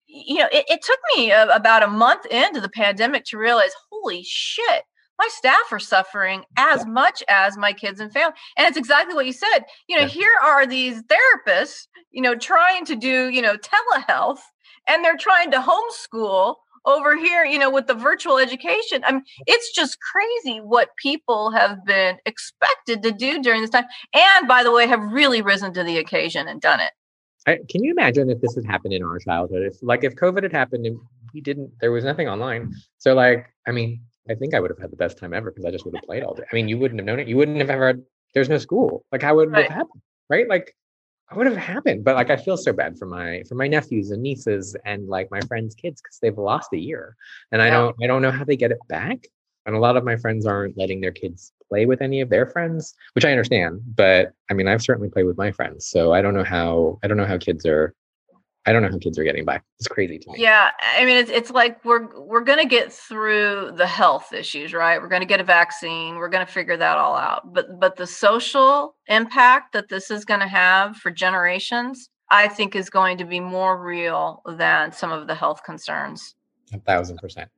[0.08, 3.72] You know, it, it took me a, about a month into the pandemic to realize,
[3.90, 4.84] holy shit,
[5.20, 6.92] my staff are suffering as yeah.
[6.92, 8.34] much as my kids and family.
[8.58, 9.60] And it's exactly what you said.
[9.88, 10.08] You know, yeah.
[10.08, 14.40] here are these therapists, you know, trying to do, you know, telehealth
[14.88, 16.56] and they're trying to homeschool
[16.86, 19.04] over here, you know, with the virtual education.
[19.06, 23.86] I mean, it's just crazy what people have been expected to do during this time.
[24.14, 26.92] And by the way, have really risen to the occasion and done it.
[27.46, 29.64] I, can you imagine if this had happened in our childhood?
[29.64, 30.98] If like if COVID had happened and
[31.34, 32.74] we didn't, there was nothing online.
[32.98, 35.66] So like, I mean, I think I would have had the best time ever because
[35.66, 36.44] I just would have played all day.
[36.52, 37.28] I mean, you wouldn't have known it.
[37.28, 39.06] You wouldn't have ever had, there's no school.
[39.12, 39.64] Like how would right.
[39.64, 40.02] have happened?
[40.30, 40.48] Right?
[40.48, 40.76] Like
[41.32, 42.04] I would have happened.
[42.04, 45.30] But like I feel so bad for my for my nephews and nieces and like
[45.32, 47.16] my friends' kids because they've lost a year.
[47.52, 49.28] And I don't I don't know how they get it back.
[49.66, 52.48] And a lot of my friends aren't letting their kids play with any of their
[52.48, 53.82] friends, which I understand.
[53.96, 55.88] But I mean, I've certainly played with my friends.
[55.88, 57.94] So I don't know how I don't know how kids are
[58.70, 59.60] I don't know how kids are getting by.
[59.80, 60.36] It's crazy to me.
[60.38, 65.02] Yeah, I mean, it's it's like we're we're gonna get through the health issues, right?
[65.02, 66.18] We're gonna get a vaccine.
[66.18, 67.52] We're gonna figure that all out.
[67.52, 72.92] But but the social impact that this is gonna have for generations, I think, is
[72.92, 76.36] going to be more real than some of the health concerns.
[76.72, 77.50] A thousand percent.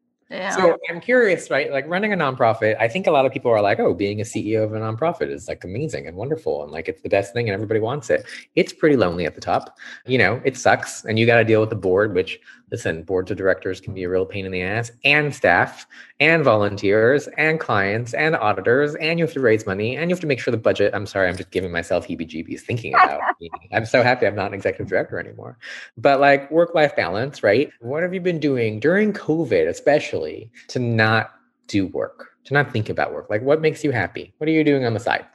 [0.56, 1.72] So I'm curious, right?
[1.72, 4.24] Like running a nonprofit, I think a lot of people are like, oh, being a
[4.24, 6.63] CEO of a nonprofit is like amazing and wonderful.
[6.63, 8.26] And like it's the best thing and everybody wants it.
[8.56, 9.78] It's pretty lonely at the top.
[10.06, 11.04] You know, it sucks.
[11.06, 12.39] And you got to deal with the board, which
[12.72, 15.86] listen, boards of directors can be a real pain in the ass, and staff,
[16.20, 20.22] and volunteers, and clients, and auditors, and you have to raise money, and you have
[20.22, 20.94] to make sure the budget.
[20.94, 23.22] I'm sorry, I'm just giving myself heebie-jeebies thinking about.
[23.74, 25.58] I'm so happy I'm not an executive director anymore.
[25.98, 27.70] But like work-life balance, right?
[27.80, 31.32] What have you been doing during COVID, especially, to not
[31.68, 33.30] do work, to not think about work?
[33.30, 34.34] Like, what makes you happy?
[34.38, 35.26] What are you doing on the side?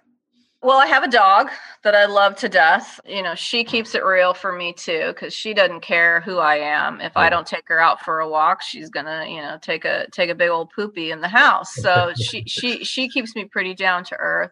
[0.66, 1.50] Well, I have a dog
[1.84, 2.98] that I love to death.
[3.06, 6.56] You know, she keeps it real for me too, because she doesn't care who I
[6.56, 7.00] am.
[7.00, 10.08] If I don't take her out for a walk, she's gonna, you know, take a
[10.10, 11.72] take a big old poopy in the house.
[11.76, 14.50] So she she she keeps me pretty down to earth.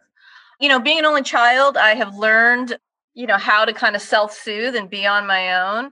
[0.61, 2.79] You know, being an only child, I have learned,
[3.15, 5.91] you know, how to kind of self-soothe and be on my own.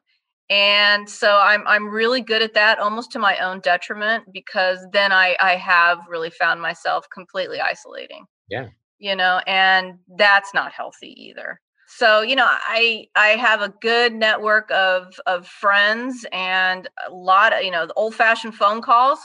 [0.48, 5.10] And so I'm I'm really good at that, almost to my own detriment, because then
[5.10, 8.24] I I have really found myself completely isolating.
[8.48, 8.68] Yeah
[9.02, 11.60] you know and that's not healthy either.
[11.88, 17.52] So you know i i have a good network of of friends and a lot
[17.52, 19.18] of you know the old fashioned phone calls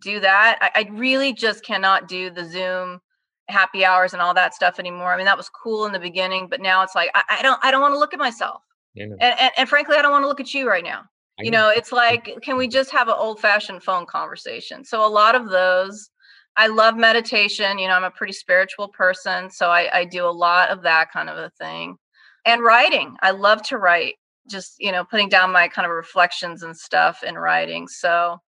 [0.00, 0.58] do that.
[0.60, 3.00] I, I, really just cannot do the zoom
[3.48, 5.12] happy hours and all that stuff anymore.
[5.12, 7.58] I mean that was cool in the beginning but now it's like i, I don't
[7.62, 8.62] i don't want to look at myself.
[8.96, 11.04] And, and, and frankly i don't want to look at you right now.
[11.38, 11.70] You know.
[11.70, 14.84] it's like can we just have an old fashioned phone conversation?
[14.84, 16.10] So a lot of those
[16.56, 17.78] I love meditation.
[17.78, 19.50] You know, I'm a pretty spiritual person.
[19.50, 21.96] So I, I do a lot of that kind of a thing.
[22.44, 23.16] And writing.
[23.22, 24.16] I love to write,
[24.48, 27.86] just, you know, putting down my kind of reflections and stuff in writing.
[27.86, 28.40] So,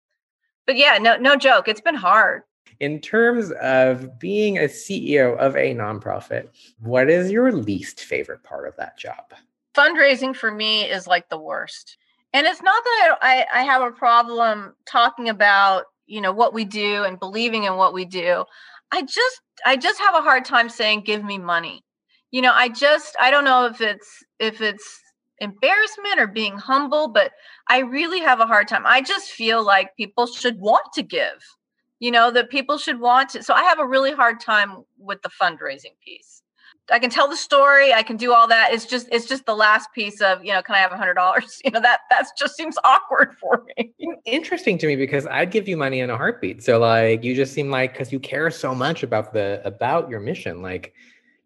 [0.66, 1.68] but yeah, no, no joke.
[1.68, 2.42] It's been hard.
[2.80, 8.68] In terms of being a CEO of a nonprofit, what is your least favorite part
[8.68, 9.34] of that job?
[9.76, 11.98] Fundraising for me is like the worst.
[12.34, 16.66] And it's not that I, I have a problem talking about you know what we
[16.66, 18.46] do and believing in what we do.
[18.92, 21.84] I just i just have a hard time saying give me money.
[22.32, 25.00] You know i just i don't know if it's if it's
[25.39, 27.32] embarrassment or being humble but
[27.68, 28.84] i really have a hard time.
[28.86, 31.44] I just feel like people should want to give
[32.00, 35.22] you know that people should want to so i have a really hard time with
[35.22, 36.43] the fundraising piece
[36.91, 37.93] I can tell the story.
[37.93, 38.74] I can do all that.
[38.74, 41.15] It's just it's just the last piece of you know can I have a hundred
[41.15, 41.62] dollars?
[41.65, 43.93] You know that that just seems awkward for me.
[44.26, 46.62] Interesting to me because I'd give you money in a heartbeat.
[46.62, 50.19] So like you just seem like because you care so much about the about your
[50.19, 50.93] mission, like.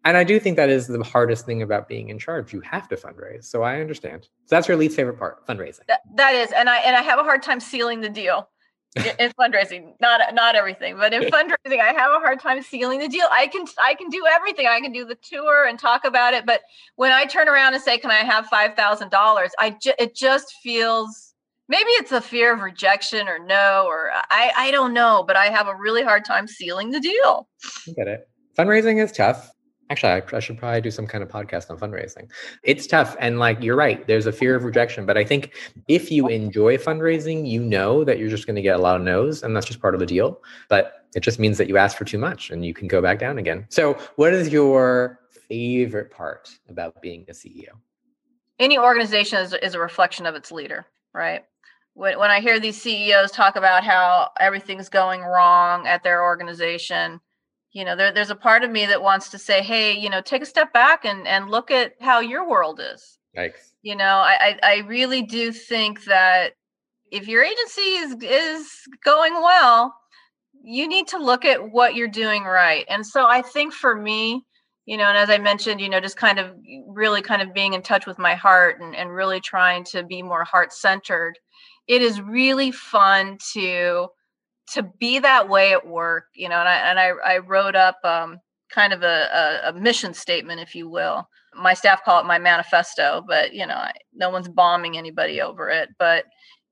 [0.04, 2.52] And I do think that is the hardest thing about being in charge.
[2.52, 3.44] You have to fundraise.
[3.44, 4.28] So I understand.
[4.46, 5.80] So that's your least favorite part, fundraising.
[5.88, 8.48] That, that is, and I and I have a hard time sealing the deal
[8.96, 9.92] in fundraising.
[10.00, 13.26] Not not everything but in fundraising i have a hard time sealing the deal.
[13.30, 14.66] I can i can do everything.
[14.66, 16.62] I can do the tour and talk about it but
[16.96, 21.34] when i turn around and say can i have $5000 i ju- it just feels
[21.68, 25.46] maybe it's a fear of rejection or no or i i don't know but i
[25.46, 27.48] have a really hard time sealing the deal.
[27.88, 28.28] I get it.
[28.58, 29.50] Fundraising is tough
[29.90, 32.30] Actually, I, I, should probably do some kind of podcast on fundraising.
[32.62, 33.16] It's tough.
[33.20, 35.06] And like, you're right, there's a fear of rejection.
[35.06, 35.54] But I think
[35.88, 36.28] if you oh.
[36.28, 39.56] enjoy fundraising, you know that you're just going to get a lot of no's, and
[39.56, 40.42] that's just part of the deal.
[40.68, 43.18] But it just means that you ask for too much and you can go back
[43.18, 43.66] down again.
[43.70, 47.70] So, what is your favorite part about being a CEO?
[48.58, 51.44] Any organization is, is a reflection of its leader, right?
[51.94, 57.20] When, when I hear these CEOs talk about how everything's going wrong at their organization,
[57.78, 60.20] you know there, there's a part of me that wants to say hey you know
[60.20, 63.72] take a step back and and look at how your world is Thanks.
[63.82, 66.54] you know I, I i really do think that
[67.12, 68.68] if your agency is is
[69.04, 69.94] going well
[70.64, 74.42] you need to look at what you're doing right and so i think for me
[74.84, 76.50] you know and as i mentioned you know just kind of
[76.88, 80.20] really kind of being in touch with my heart and, and really trying to be
[80.20, 81.38] more heart centered
[81.86, 84.08] it is really fun to
[84.74, 87.96] to be that way at work, you know, and I and I, I wrote up
[88.04, 88.38] um,
[88.70, 91.28] kind of a, a, a, mission statement, if you will.
[91.54, 95.70] My staff call it my manifesto, but you know, I, no one's bombing anybody over
[95.70, 95.88] it.
[95.98, 96.24] But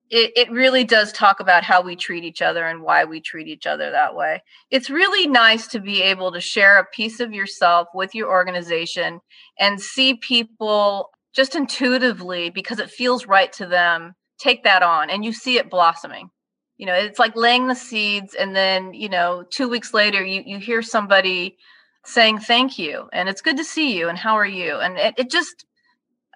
[0.08, 3.48] it, it really does talk about how we treat each other and why we treat
[3.48, 4.42] each other that way.
[4.70, 9.20] It's really nice to be able to share a piece of yourself with your organization
[9.58, 15.24] and see people just intuitively because it feels right to them take that on and
[15.24, 16.30] you see it blossoming
[16.78, 20.42] you know it's like laying the seeds and then you know two weeks later you
[20.46, 21.56] you hear somebody
[22.04, 25.14] saying thank you and it's good to see you and how are you and it,
[25.18, 25.64] it just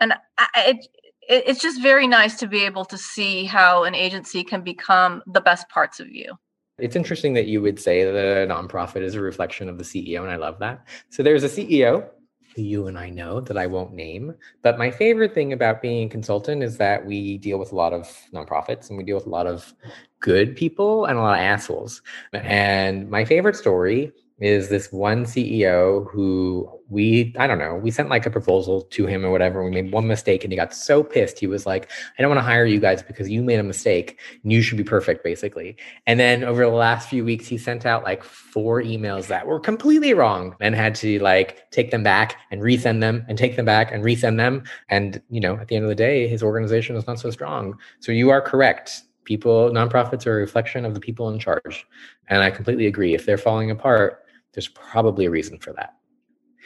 [0.00, 0.88] and I, it
[1.30, 5.22] it, it's just very nice to be able to see how an agency can become
[5.26, 6.38] the best parts of you.
[6.78, 10.22] It's interesting that you would say that a nonprofit is a reflection of the CEO,
[10.22, 10.86] and I love that.
[11.10, 12.08] So there's a CEO
[12.54, 14.34] who you and I know that I won't name.
[14.62, 17.92] But my favorite thing about being a consultant is that we deal with a lot
[17.92, 19.72] of nonprofits and we deal with a lot of
[20.20, 22.02] good people and a lot of assholes.
[22.32, 28.08] And my favorite story is this one CEO who we, I don't know, we sent
[28.08, 29.62] like a proposal to him or whatever.
[29.62, 31.38] We made one mistake and he got so pissed.
[31.38, 34.18] He was like, I don't want to hire you guys because you made a mistake
[34.42, 35.76] and you should be perfect, basically.
[36.06, 39.60] And then over the last few weeks, he sent out like four emails that were
[39.60, 43.66] completely wrong and had to like take them back and resend them and take them
[43.66, 44.64] back and resend them.
[44.88, 47.78] And, you know, at the end of the day, his organization is not so strong.
[48.00, 51.86] So you are correct people nonprofits are a reflection of the people in charge
[52.28, 55.94] and i completely agree if they're falling apart there's probably a reason for that.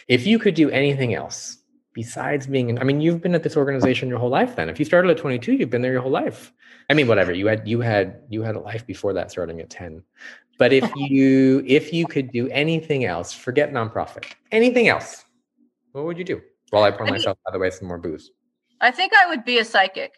[0.09, 1.59] If you could do anything else
[1.93, 4.57] besides being, I mean, you've been at this organization your whole life.
[4.57, 6.53] Then, if you started at 22, you've been there your whole life.
[6.91, 9.71] I mean, whatever you had, you had, you had a life before that, starting at
[9.71, 10.03] 10.
[10.59, 15.25] But if you, if you could do anything else, forget nonprofit, anything else,
[15.93, 16.43] what would you do?
[16.71, 18.31] While I pour myself, by the way, some more booze.
[18.81, 20.15] I think I would be a psychic.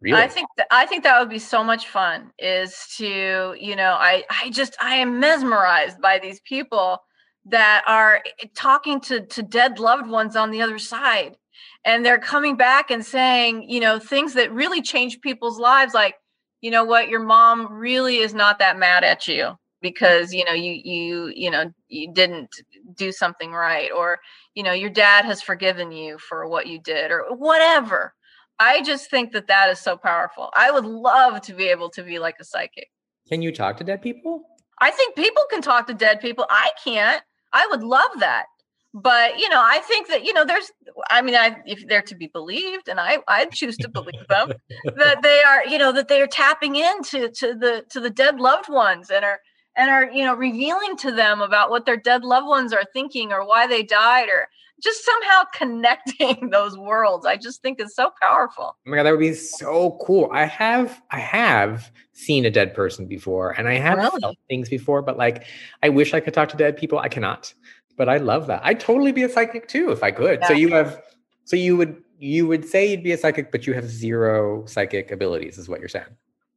[0.00, 0.24] Really?
[0.24, 3.92] I think th- I think that would be so much fun is to, you know,
[3.98, 6.98] I I just I am mesmerized by these people
[7.46, 11.36] that are eh, talking to to dead loved ones on the other side
[11.84, 16.14] and they're coming back and saying, you know, things that really change people's lives like,
[16.62, 20.52] you know what, your mom really is not that mad at you because, you know,
[20.54, 22.48] you you you know, you didn't
[22.96, 24.18] do something right or,
[24.54, 28.14] you know, your dad has forgiven you for what you did or whatever
[28.60, 30.50] I just think that that is so powerful.
[30.54, 32.88] I would love to be able to be like a psychic.
[33.26, 34.42] Can you talk to dead people?
[34.80, 36.46] I think people can talk to dead people.
[36.50, 37.22] I can't.
[37.54, 38.44] I would love that.
[38.92, 40.70] But you know, I think that you know, there's.
[41.10, 44.52] I mean, I if they're to be believed, and I I choose to believe them
[44.96, 48.40] that they are, you know, that they are tapping into to the to the dead
[48.40, 49.40] loved ones and are
[49.76, 53.32] and are you know revealing to them about what their dead loved ones are thinking
[53.32, 54.48] or why they died or
[54.82, 58.76] just somehow connecting those worlds i just think is so powerful.
[58.86, 60.30] Oh my god that would be so cool.
[60.32, 64.20] I have i have seen a dead person before and i have really?
[64.20, 65.44] felt things before but like
[65.82, 66.98] i wish i could talk to dead people.
[66.98, 67.52] I cannot
[67.96, 68.60] but i love that.
[68.64, 70.40] I'd totally be a psychic too if i could.
[70.40, 70.48] Yeah.
[70.48, 71.02] so you have
[71.44, 75.10] so you would you would say you'd be a psychic but you have zero psychic
[75.10, 76.06] abilities is what you're saying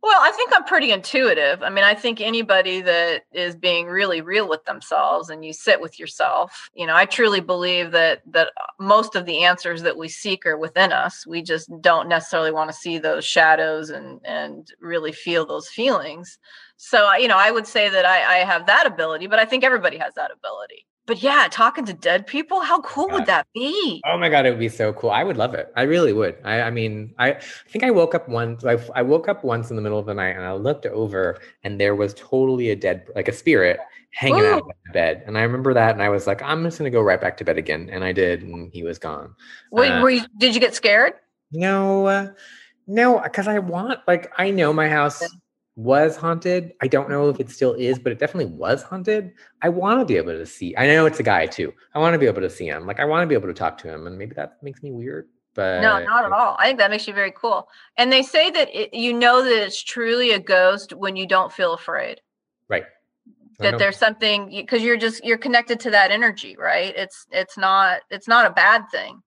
[0.04, 1.64] well, I think I'm pretty intuitive.
[1.64, 5.80] I mean, I think anybody that is being really real with themselves and you sit
[5.80, 9.98] with yourself, you know, I truly believe that that uh, most of the answers that
[9.98, 11.26] we seek are within us.
[11.26, 16.38] We just don't necessarily want to see those shadows and and really feel those feelings.
[16.76, 19.64] So, you know, I would say that I, I have that ability, but I think
[19.64, 24.02] everybody has that ability but yeah, talking to dead people, how cool would that be?
[24.06, 25.12] Oh my god, it would be so cool.
[25.12, 25.72] I would love it.
[25.76, 26.38] I really would.
[26.44, 28.64] I, I mean, I, I think I woke up once.
[28.64, 31.40] I, I woke up once in the middle of the night and I looked over
[31.64, 33.80] and there was totally a dead, like a spirit
[34.14, 34.48] hanging Ooh.
[34.48, 35.24] out of my bed.
[35.28, 37.46] And I remember that, and I was like, I'm just gonna go right back to
[37.46, 37.90] bed again.
[37.92, 39.36] And I did, and he was gone.
[39.72, 41.14] Wait, uh, were you, did you get scared?
[41.52, 42.32] No, uh,
[42.88, 45.22] no, because I want like I know my house
[45.76, 46.74] was haunted.
[46.82, 49.34] I don't know if it still is, but it definitely was haunted.
[49.62, 50.76] I want to be able to see.
[50.78, 51.74] I know it's a guy too.
[51.96, 52.86] I want to be able to see him.
[52.86, 54.92] Like I want to be able to talk to him, and maybe that makes me
[54.92, 55.28] weird.
[55.56, 56.56] But no, not at all.
[56.60, 57.68] I think that makes you very cool.
[57.98, 61.52] And they say that it, you know that it's truly a ghost when you don't
[61.52, 62.22] feel afraid.
[62.68, 62.86] Right.
[63.60, 66.94] That there's something because you're just you're connected to that energy, right?
[66.96, 69.22] It's it's not it's not a bad thing.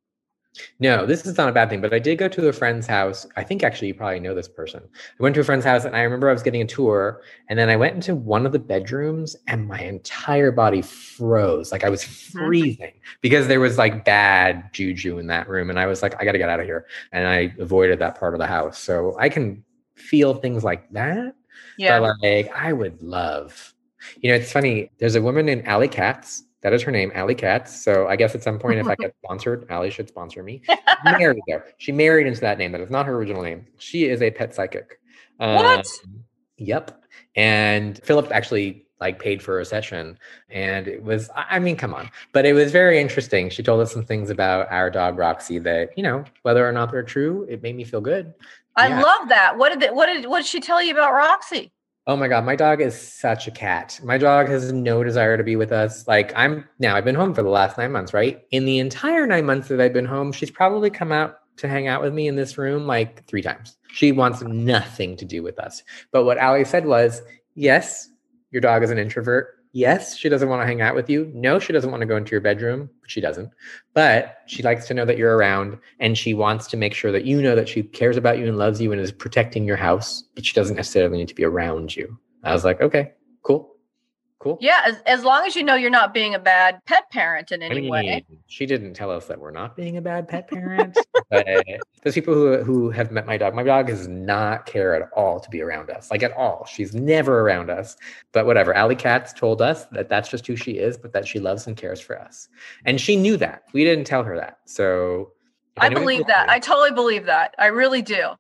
[0.78, 3.26] No, this is not a bad thing, but I did go to a friend's house.
[3.36, 4.82] I think actually you probably know this person.
[4.94, 7.58] I went to a friend's house and I remember I was getting a tour and
[7.58, 11.72] then I went into one of the bedrooms and my entire body froze.
[11.72, 12.38] Like I was mm-hmm.
[12.38, 15.70] freezing because there was like bad juju in that room.
[15.70, 16.86] And I was like, I got to get out of here.
[17.12, 18.78] And I avoided that part of the house.
[18.78, 19.64] So I can
[19.94, 21.34] feel things like that.
[21.78, 22.00] Yeah.
[22.00, 23.74] But like I would love,
[24.20, 24.90] you know, it's funny.
[24.98, 27.80] There's a woman in Alley Katz that is her name, Alley Katz.
[27.84, 30.62] So I guess at some point, if I get sponsored, Alley should sponsor me.
[31.04, 31.66] married there.
[31.78, 32.72] She married into that name.
[32.72, 33.68] That is not her original name.
[33.78, 34.98] She is a pet psychic.
[35.36, 35.78] What?
[35.78, 36.24] Um,
[36.56, 37.04] yep.
[37.36, 42.10] And Philip actually like paid for a session and it was i mean come on
[42.32, 45.90] but it was very interesting she told us some things about our dog roxy that
[45.98, 48.32] you know whether or not they're true it made me feel good
[48.74, 49.02] i yeah.
[49.02, 51.70] love that what did they, what did what did she tell you about roxy
[52.08, 53.98] Oh my God, my dog is such a cat.
[54.04, 56.06] My dog has no desire to be with us.
[56.06, 58.44] Like, I'm now, I've been home for the last nine months, right?
[58.52, 61.88] In the entire nine months that I've been home, she's probably come out to hang
[61.88, 63.76] out with me in this room like three times.
[63.92, 65.82] She wants nothing to do with us.
[66.12, 67.22] But what Ali said was,
[67.56, 68.08] yes,
[68.52, 69.55] your dog is an introvert.
[69.76, 71.30] Yes, she doesn't want to hang out with you.
[71.34, 72.88] No, she doesn't want to go into your bedroom.
[73.08, 73.50] She doesn't.
[73.92, 77.26] But she likes to know that you're around and she wants to make sure that
[77.26, 80.24] you know that she cares about you and loves you and is protecting your house,
[80.34, 82.18] but she doesn't necessarily need to be around you.
[82.42, 83.12] I was like, okay,
[83.42, 83.75] cool.
[84.38, 84.58] Cool.
[84.60, 87.62] Yeah, as, as long as you know you're not being a bad pet parent in
[87.62, 88.26] any I mean, way.
[88.46, 90.98] She didn't tell us that we're not being a bad pet parent.
[91.30, 91.46] but
[92.04, 95.40] those people who who have met my dog, my dog does not care at all
[95.40, 96.66] to be around us, like at all.
[96.66, 97.96] She's never around us.
[98.32, 98.74] But whatever.
[98.74, 101.74] Alley Katz told us that that's just who she is, but that she loves and
[101.74, 102.48] cares for us,
[102.84, 103.62] and she knew that.
[103.72, 105.32] We didn't tell her that, so.
[105.78, 106.48] I believe that.
[106.48, 107.54] Her, I totally believe that.
[107.58, 108.30] I really do.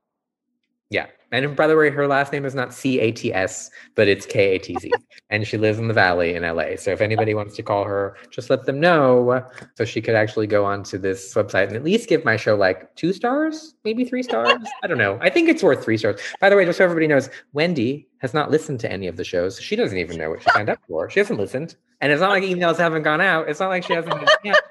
[0.88, 1.06] Yeah.
[1.32, 4.26] And by the way, her last name is not C A T S, but it's
[4.26, 4.92] K A T Z.
[5.30, 6.76] and she lives in the Valley in LA.
[6.76, 9.44] So if anybody wants to call her, just let them know
[9.76, 12.94] so she could actually go onto this website and at least give my show like
[12.94, 14.62] two stars, maybe three stars.
[14.82, 15.18] I don't know.
[15.20, 16.20] I think it's worth three stars.
[16.40, 19.24] By the way, just so everybody knows, Wendy has not listened to any of the
[19.24, 19.60] shows.
[19.60, 21.10] She doesn't even know what she signed up for.
[21.10, 21.76] She hasn't listened.
[22.00, 23.48] And it's not like emails haven't gone out.
[23.48, 24.30] It's not like she hasn't.
[24.44, 24.54] Yeah.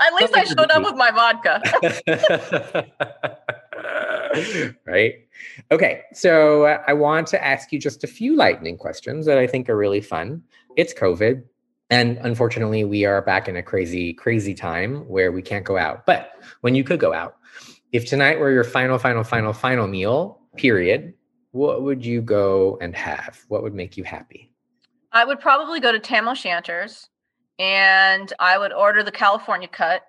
[0.00, 1.60] At least I showed up with my vodka.
[4.86, 5.14] right?
[5.70, 9.46] Okay, so uh, I want to ask you just a few lightning questions that I
[9.46, 10.42] think are really fun.
[10.76, 11.42] It's COVID,
[11.90, 16.06] and unfortunately, we are back in a crazy, crazy time where we can't go out.
[16.06, 17.36] But when you could go out,
[17.92, 21.14] if tonight were your final, final, final, final meal, period,
[21.50, 23.40] what would you go and have?
[23.48, 24.52] What would make you happy?
[25.12, 27.08] I would probably go to Tam O'Shanter's
[27.58, 30.02] and I would order the California cut,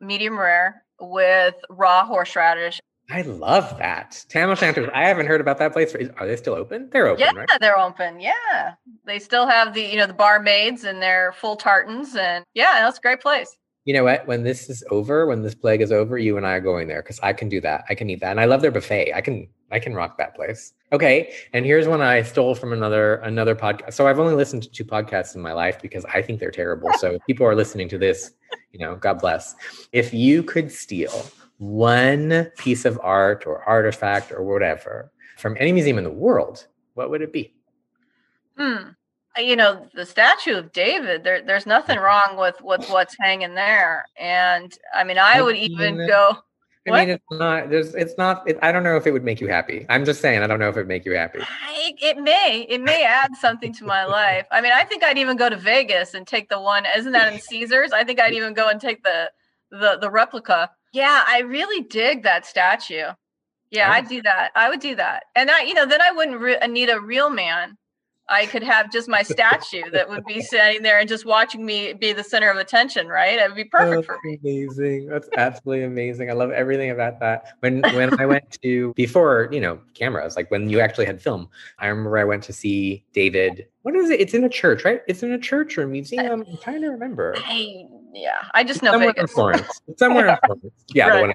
[0.00, 2.80] medium rare, with raw horseradish
[3.10, 4.24] I love that.
[4.28, 4.88] Tam O'Shanter's.
[4.94, 5.94] I haven't heard about that place.
[5.94, 6.88] Are they still open?
[6.92, 7.48] They're open, yeah, right?
[7.60, 8.20] they're open.
[8.20, 12.80] Yeah, they still have the you know the barmaids and their full tartans, and yeah,
[12.80, 13.56] that's a great place.
[13.84, 14.26] You know what?
[14.26, 17.02] When this is over, when this plague is over, you and I are going there
[17.02, 17.84] because I can do that.
[17.88, 19.12] I can eat that, and I love their buffet.
[19.12, 20.74] I can I can rock that place.
[20.92, 23.94] Okay, and here's one I stole from another another podcast.
[23.94, 26.90] So I've only listened to two podcasts in my life because I think they're terrible.
[26.98, 28.32] So people are listening to this,
[28.72, 29.56] you know, God bless.
[29.92, 31.24] If you could steal
[31.60, 37.10] one piece of art or artifact or whatever from any museum in the world, what
[37.10, 37.54] would it be?
[38.56, 38.90] Hmm.
[39.38, 43.54] Uh, you know, the statue of David, there, there's nothing wrong with, with what's hanging
[43.54, 44.06] there.
[44.18, 46.38] And I mean, I, would even go.
[46.88, 47.68] I mean, it's not.
[47.68, 47.94] There's.
[47.94, 48.48] It's not.
[48.48, 49.84] It, I don't know if it would make you happy.
[49.90, 50.42] I'm just saying.
[50.42, 51.40] I don't know if it would make you happy.
[51.42, 52.66] I, it may.
[52.70, 54.46] It may add something to my life.
[54.50, 56.86] I mean, I think I'd even go to Vegas and take the one.
[56.96, 57.92] Isn't that in Caesars?
[57.92, 59.30] I think I'd even go and take the
[59.70, 63.06] the the replica yeah, I really dig that statue.
[63.70, 64.50] Yeah, I'd do that.
[64.56, 65.24] I would do that.
[65.36, 67.76] And I, you know, then I wouldn't re- need a real man.
[68.28, 71.92] I could have just my statue that would be standing there and just watching me
[71.92, 73.38] be the center of attention, right?
[73.38, 74.38] It would be perfect That's for me.
[74.42, 75.08] Amazing.
[75.08, 76.30] That's absolutely amazing.
[76.30, 77.54] I love everything about that.
[77.60, 81.48] When when I went to before, you know, cameras, like when you actually had film,
[81.80, 83.66] I remember I went to see David.
[83.82, 84.20] What is it?
[84.20, 85.02] It's in a church, right?
[85.08, 86.40] It's in a church or a museum.
[86.40, 87.34] Uh, I'm trying to remember.
[87.36, 89.22] I yeah, I just know somewhere Vegas.
[89.30, 89.80] in Florence.
[89.96, 90.74] Somewhere in Florence.
[90.88, 91.16] Yeah, right.
[91.16, 91.34] the one.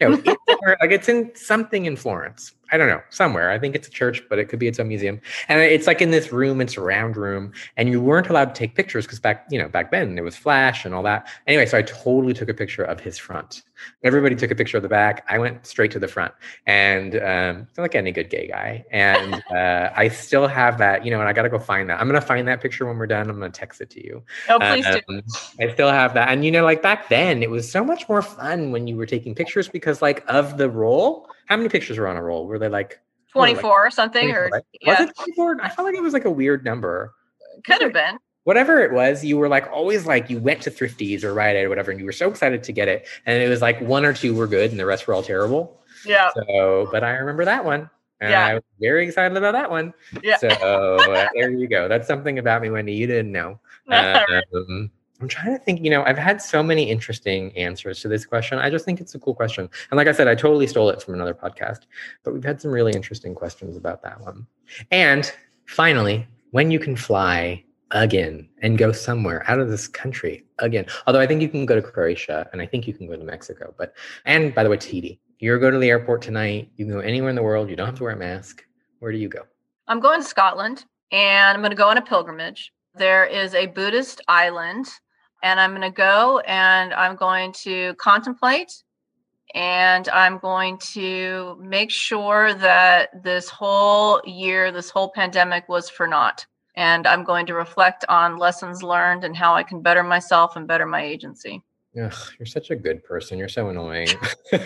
[0.00, 2.52] You know, it's like it's in something in Florence.
[2.72, 3.50] I don't know, somewhere.
[3.50, 5.20] I think it's a church, but it could be its own museum.
[5.48, 8.54] And it's like in this room, it's a round room, and you weren't allowed to
[8.54, 11.28] take pictures because back, you know, back then there was flash and all that.
[11.46, 13.62] Anyway, so I totally took a picture of his front.
[14.02, 15.24] Everybody took a picture of the back.
[15.28, 16.32] I went straight to the front,
[16.66, 18.84] and um, like any good gay guy.
[18.90, 22.00] And uh, I still have that, you know, and I got to go find that.
[22.00, 23.28] I'm gonna find that picture when we're done.
[23.28, 24.22] I'm gonna text it to you.
[24.48, 25.22] Oh, please um, do.
[25.60, 28.22] I still have that, and you know, like back then, it was so much more
[28.22, 31.28] fun when you were taking pictures because, like, of the roll.
[31.46, 32.46] How many pictures were on a roll?
[32.46, 33.00] Were they like
[33.32, 34.62] 24 like, or something 24, or right?
[34.80, 34.90] yeah.
[34.90, 37.12] was it 24 i felt like it was like a weird number
[37.64, 41.24] could have been whatever it was you were like always like you went to Thrifty's
[41.24, 43.48] or Rite Aid or whatever and you were so excited to get it and it
[43.48, 46.88] was like one or two were good and the rest were all terrible yeah so
[46.92, 47.90] but i remember that one
[48.20, 48.46] and yeah.
[48.46, 49.92] I was very excited about that one.
[50.22, 50.38] Yeah.
[50.38, 51.86] So uh, there you go.
[51.86, 53.60] That's something about me, Wendy, you didn't know.
[53.90, 54.90] Um,
[55.20, 58.58] I'm trying to think, you know, I've had so many interesting answers to this question.
[58.58, 59.68] I just think it's a cool question.
[59.90, 61.80] And like I said, I totally stole it from another podcast,
[62.22, 64.46] but we've had some really interesting questions about that one.
[64.90, 65.32] And
[65.66, 70.86] finally, when you can fly again and go somewhere out of this country again.
[71.06, 73.24] Although I think you can go to Croatia and I think you can go to
[73.24, 73.94] Mexico, but
[74.24, 75.20] and by the way, Tahiti.
[75.38, 77.86] You're go to the airport tonight, you can go anywhere in the world, you don't
[77.86, 78.64] have to wear a mask.
[79.00, 79.42] Where do you go?
[79.86, 82.72] I'm going to Scotland and I'm going to go on a pilgrimage.
[82.94, 84.88] There is a Buddhist island
[85.42, 88.72] and I'm going to go and I'm going to contemplate
[89.54, 96.06] and I'm going to make sure that this whole year, this whole pandemic was for
[96.06, 96.46] naught.
[96.74, 100.66] And I'm going to reflect on lessons learned and how I can better myself and
[100.66, 101.62] better my agency.
[101.98, 103.38] Ugh, you're such a good person.
[103.38, 104.08] You're so annoying.
[104.52, 104.60] I'm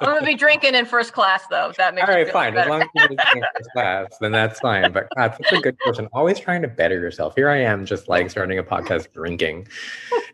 [0.00, 1.70] gonna be drinking in first class though.
[1.70, 2.56] If that makes all right, fine.
[2.56, 3.16] As long as you're in
[3.56, 4.92] first class, then that's fine.
[4.92, 6.08] But God, such a good person.
[6.12, 7.34] Always trying to better yourself.
[7.34, 9.66] Here I am, just like starting a podcast, drinking,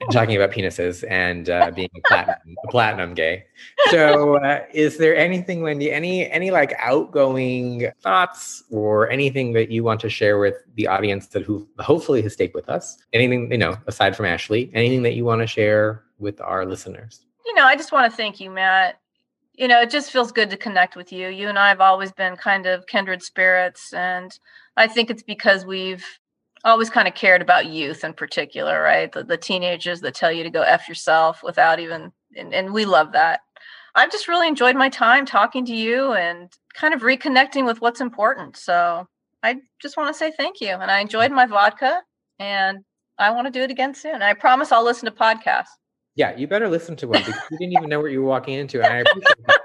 [0.00, 3.44] and talking about penises and uh, being a platinum, a platinum gay.
[3.90, 5.90] So, uh, is there anything, Wendy?
[5.90, 11.26] Any any like outgoing thoughts or anything that you want to share with the audience
[11.28, 12.96] that who hopefully has stayed with us?
[13.12, 14.70] Anything you know aside from Ashley?
[14.74, 17.26] Anything that you want to share with our listeners?
[17.50, 19.00] you know, I just want to thank you, Matt.
[19.54, 21.28] You know, it just feels good to connect with you.
[21.28, 23.92] You and I have always been kind of kindred spirits.
[23.92, 24.38] And
[24.76, 26.04] I think it's because we've
[26.64, 29.10] always kind of cared about youth in particular, right?
[29.10, 32.84] The, the teenagers that tell you to go F yourself without even, and, and we
[32.84, 33.40] love that.
[33.96, 38.00] I've just really enjoyed my time talking to you and kind of reconnecting with what's
[38.00, 38.56] important.
[38.56, 39.08] So
[39.42, 40.68] I just want to say thank you.
[40.68, 42.02] And I enjoyed my vodka
[42.38, 42.78] and
[43.18, 44.22] I want to do it again soon.
[44.22, 45.68] I promise I'll listen to podcasts.
[46.16, 48.54] Yeah, you better listen to one because you didn't even know what you were walking
[48.54, 48.82] into.
[48.82, 49.59] And I appreciate that.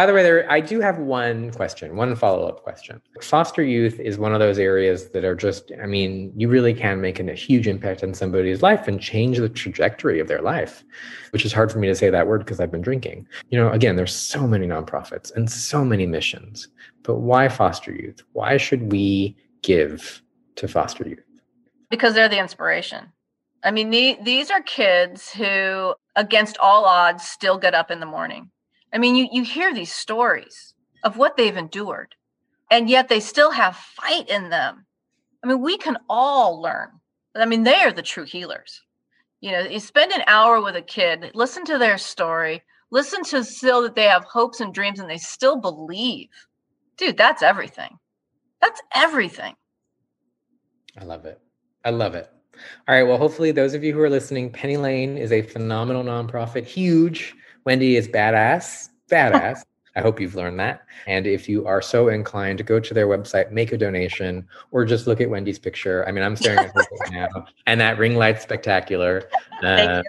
[0.00, 3.02] By the way, there I do have one question, one follow-up question.
[3.20, 7.02] Foster youth is one of those areas that are just, I mean, you really can
[7.02, 10.84] make a huge impact on somebody's life and change the trajectory of their life,
[11.32, 13.28] which is hard for me to say that word because I've been drinking.
[13.50, 16.68] You know, again, there's so many nonprofits and so many missions,
[17.02, 18.22] but why foster youth?
[18.32, 20.22] Why should we give
[20.56, 21.20] to foster youth?
[21.90, 23.12] because they're the inspiration.
[23.62, 28.06] I mean, the, these are kids who, against all odds, still get up in the
[28.06, 28.50] morning.
[28.92, 30.74] I mean, you, you hear these stories
[31.04, 32.14] of what they've endured,
[32.70, 34.86] and yet they still have fight in them.
[35.42, 36.88] I mean, we can all learn.
[37.34, 38.82] I mean, they are the true healers.
[39.40, 43.44] You know, you spend an hour with a kid, listen to their story, listen to
[43.44, 46.28] still that they have hopes and dreams and they still believe.
[46.96, 47.98] Dude, that's everything.
[48.60, 49.54] That's everything.
[51.00, 51.40] I love it.
[51.84, 52.28] I love it.
[52.86, 53.04] All right.
[53.04, 56.64] Well, hopefully, those of you who are listening, Penny Lane is a phenomenal nonprofit.
[56.64, 57.34] Huge.
[57.70, 58.88] Wendy is badass.
[59.12, 59.62] Badass.
[59.94, 60.82] I hope you've learned that.
[61.06, 64.84] And if you are so inclined to go to their website, make a donation, or
[64.84, 66.04] just look at Wendy's picture.
[66.08, 69.22] I mean, I'm staring at her right now, and that ring light's spectacular.
[69.62, 70.02] Um,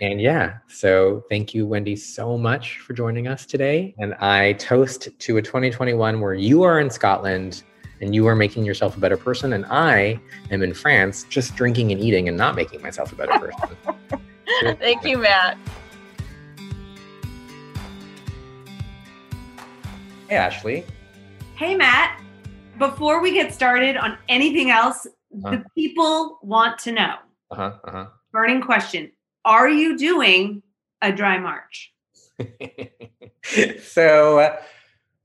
[0.00, 3.96] and yeah, so thank you, Wendy, so much for joining us today.
[3.98, 7.64] And I toast to a 2021 where you are in Scotland
[8.00, 10.20] and you are making yourself a better person, and I
[10.52, 13.76] am in France, just drinking and eating and not making myself a better person.
[14.78, 15.58] Thank you, Matt.
[20.28, 20.84] Hey, Ashley.
[21.56, 22.20] Hey, Matt,
[22.78, 25.06] before we get started on anything else,
[25.42, 25.50] Huh?
[25.50, 27.14] the people want to know
[27.50, 27.72] Uh huh.
[27.84, 28.06] uh-huh.
[28.32, 29.12] burning question
[29.44, 30.62] Are you doing
[31.02, 31.92] a dry march?
[33.82, 34.56] so, uh,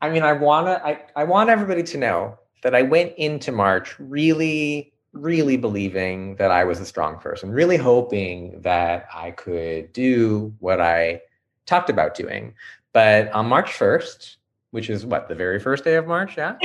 [0.01, 3.97] I mean, I wanna, I, I want everybody to know that I went into March
[3.99, 10.54] really, really believing that I was a strong person, really hoping that I could do
[10.60, 11.22] what I
[11.66, 12.54] talked about doing.
[12.93, 14.38] But on March 1st,
[14.74, 16.55] which is what the very first day of March, yeah,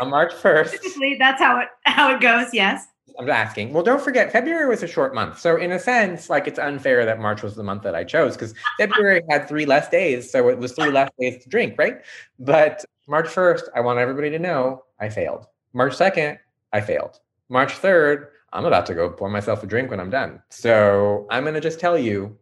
[0.00, 0.70] on March 1st.
[0.70, 2.48] Typically, that's how it how it goes.
[2.52, 2.86] Yes.
[3.18, 3.72] I'm asking.
[3.72, 5.38] Well, don't forget, February was a short month.
[5.38, 8.36] So, in a sense, like it's unfair that March was the month that I chose
[8.36, 10.30] because February had three less days.
[10.30, 11.96] So, it was three less days to drink, right?
[12.38, 15.46] But March 1st, I want everybody to know I failed.
[15.74, 16.38] March 2nd,
[16.72, 17.20] I failed.
[17.48, 20.40] March 3rd, I'm about to go pour myself a drink when I'm done.
[20.50, 22.38] So, I'm going to just tell you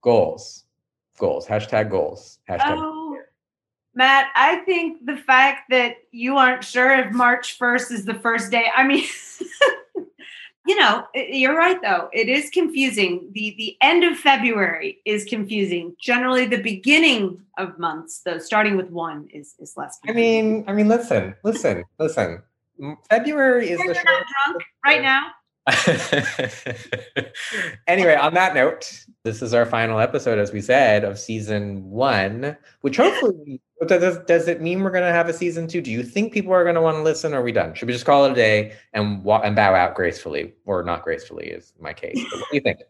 [0.00, 0.64] goals,
[1.18, 2.78] goals, hashtag goals, hashtag.
[2.78, 2.97] Oh,
[3.98, 8.52] Matt, I think the fact that you aren't sure if March 1st is the first
[8.52, 9.04] day, I mean,
[10.68, 12.08] you know, you're right though.
[12.12, 13.28] It is confusing.
[13.32, 15.96] The the end of February is confusing.
[16.00, 20.74] Generally the beginning of months, though, starting with 1 is is less I mean, I
[20.74, 22.42] mean, listen, listen, listen.
[23.10, 25.32] February is You're the not drunk right now.
[27.86, 32.56] anyway, on that note, this is our final episode, as we said, of season one,
[32.80, 35.80] which hopefully does, does it mean we're going to have a season two?
[35.80, 37.34] Do you think people are going to want to listen?
[37.34, 37.74] Or are we done?
[37.74, 41.04] Should we just call it a day and wa- and bow out gracefully, or not
[41.04, 42.18] gracefully, is my case?
[42.30, 42.80] But what do you think?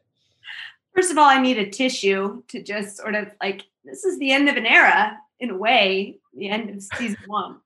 [0.94, 4.32] First of all, I need a tissue to just sort of like this is the
[4.32, 7.56] end of an era in a way, the end of season one.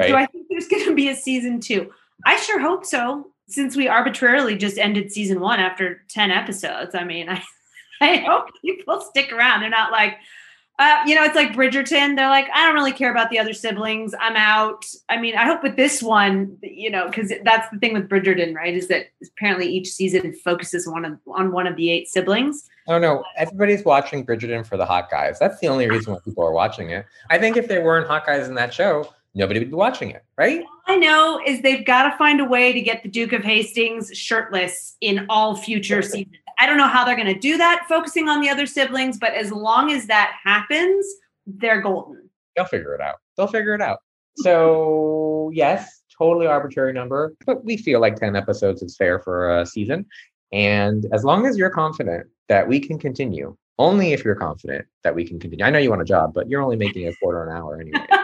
[0.00, 1.92] Do I think there's going to be a season two?
[2.24, 3.31] I sure hope so.
[3.52, 7.42] Since we arbitrarily just ended season one after ten episodes, I mean, I,
[8.00, 9.60] I hope people stick around.
[9.60, 10.16] They're not like,
[10.78, 12.16] uh, you know, it's like Bridgerton.
[12.16, 14.14] They're like, I don't really care about the other siblings.
[14.18, 14.84] I'm out.
[15.08, 18.54] I mean, I hope with this one, you know, because that's the thing with Bridgerton,
[18.54, 18.74] right?
[18.74, 22.68] Is that apparently each season focuses one of, on one of the eight siblings.
[22.88, 25.38] Oh no, everybody's watching Bridgerton for the hot guys.
[25.38, 27.06] That's the only reason why people are watching it.
[27.30, 30.24] I think if there weren't hot guys in that show, nobody would be watching it,
[30.36, 30.62] right?
[30.86, 34.10] I know is they've got to find a way to get the Duke of Hastings
[34.16, 36.36] shirtless in all future seasons.
[36.58, 39.32] I don't know how they're going to do that, focusing on the other siblings, but
[39.32, 41.06] as long as that happens,
[41.46, 42.28] they're golden.
[42.54, 43.16] They'll figure it out.
[43.36, 43.98] They'll figure it out.
[44.36, 49.66] So, yes, totally arbitrary number, but we feel like 10 episodes is fair for a
[49.66, 50.06] season.
[50.52, 55.14] And as long as you're confident that we can continue, only if you're confident that
[55.14, 55.64] we can continue.
[55.64, 58.06] I know you want a job, but you're only making a quarter an hour anyway.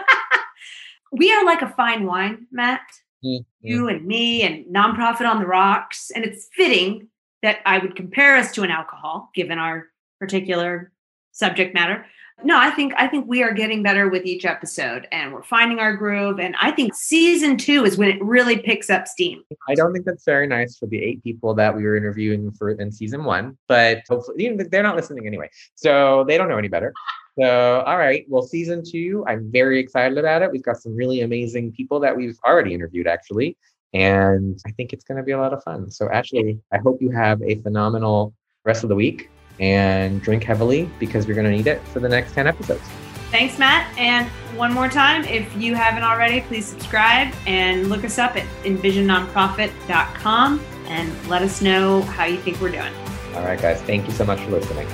[1.13, 2.83] we are like a fine wine, Matt.
[3.25, 3.43] Mm-hmm.
[3.67, 6.11] You and me and nonprofit on the rocks.
[6.15, 7.09] And it's fitting
[7.43, 9.87] that I would compare us to an alcohol, given our
[10.21, 10.93] particular
[11.33, 12.05] subject matter.
[12.45, 15.81] No, I think I think we are getting better with each episode and we're finding
[15.81, 16.39] our groove.
[16.39, 19.43] And I think season two is when it really picks up steam.
[19.69, 22.71] I don't think that's very nice for the eight people that we were interviewing for
[22.71, 25.51] in season one, but hopefully you know, they're not listening anyway.
[25.75, 26.93] So they don't know any better.
[27.39, 28.25] So, all right.
[28.29, 30.51] Well, season two, I'm very excited about it.
[30.51, 33.57] We've got some really amazing people that we've already interviewed, actually.
[33.95, 35.91] And I think it's going to be a lot of fun.
[35.91, 38.35] So, Ashley, I hope you have a phenomenal
[38.65, 39.31] rest of the week
[39.61, 42.83] and drink heavily because you're going to need it for the next 10 episodes.
[43.31, 43.97] Thanks, Matt.
[43.97, 44.27] And
[44.57, 50.61] one more time, if you haven't already, please subscribe and look us up at envisionnonprofit.com
[50.87, 52.93] and let us know how you think we're doing.
[53.35, 53.81] All right, guys.
[53.83, 54.89] Thank you so much for listening.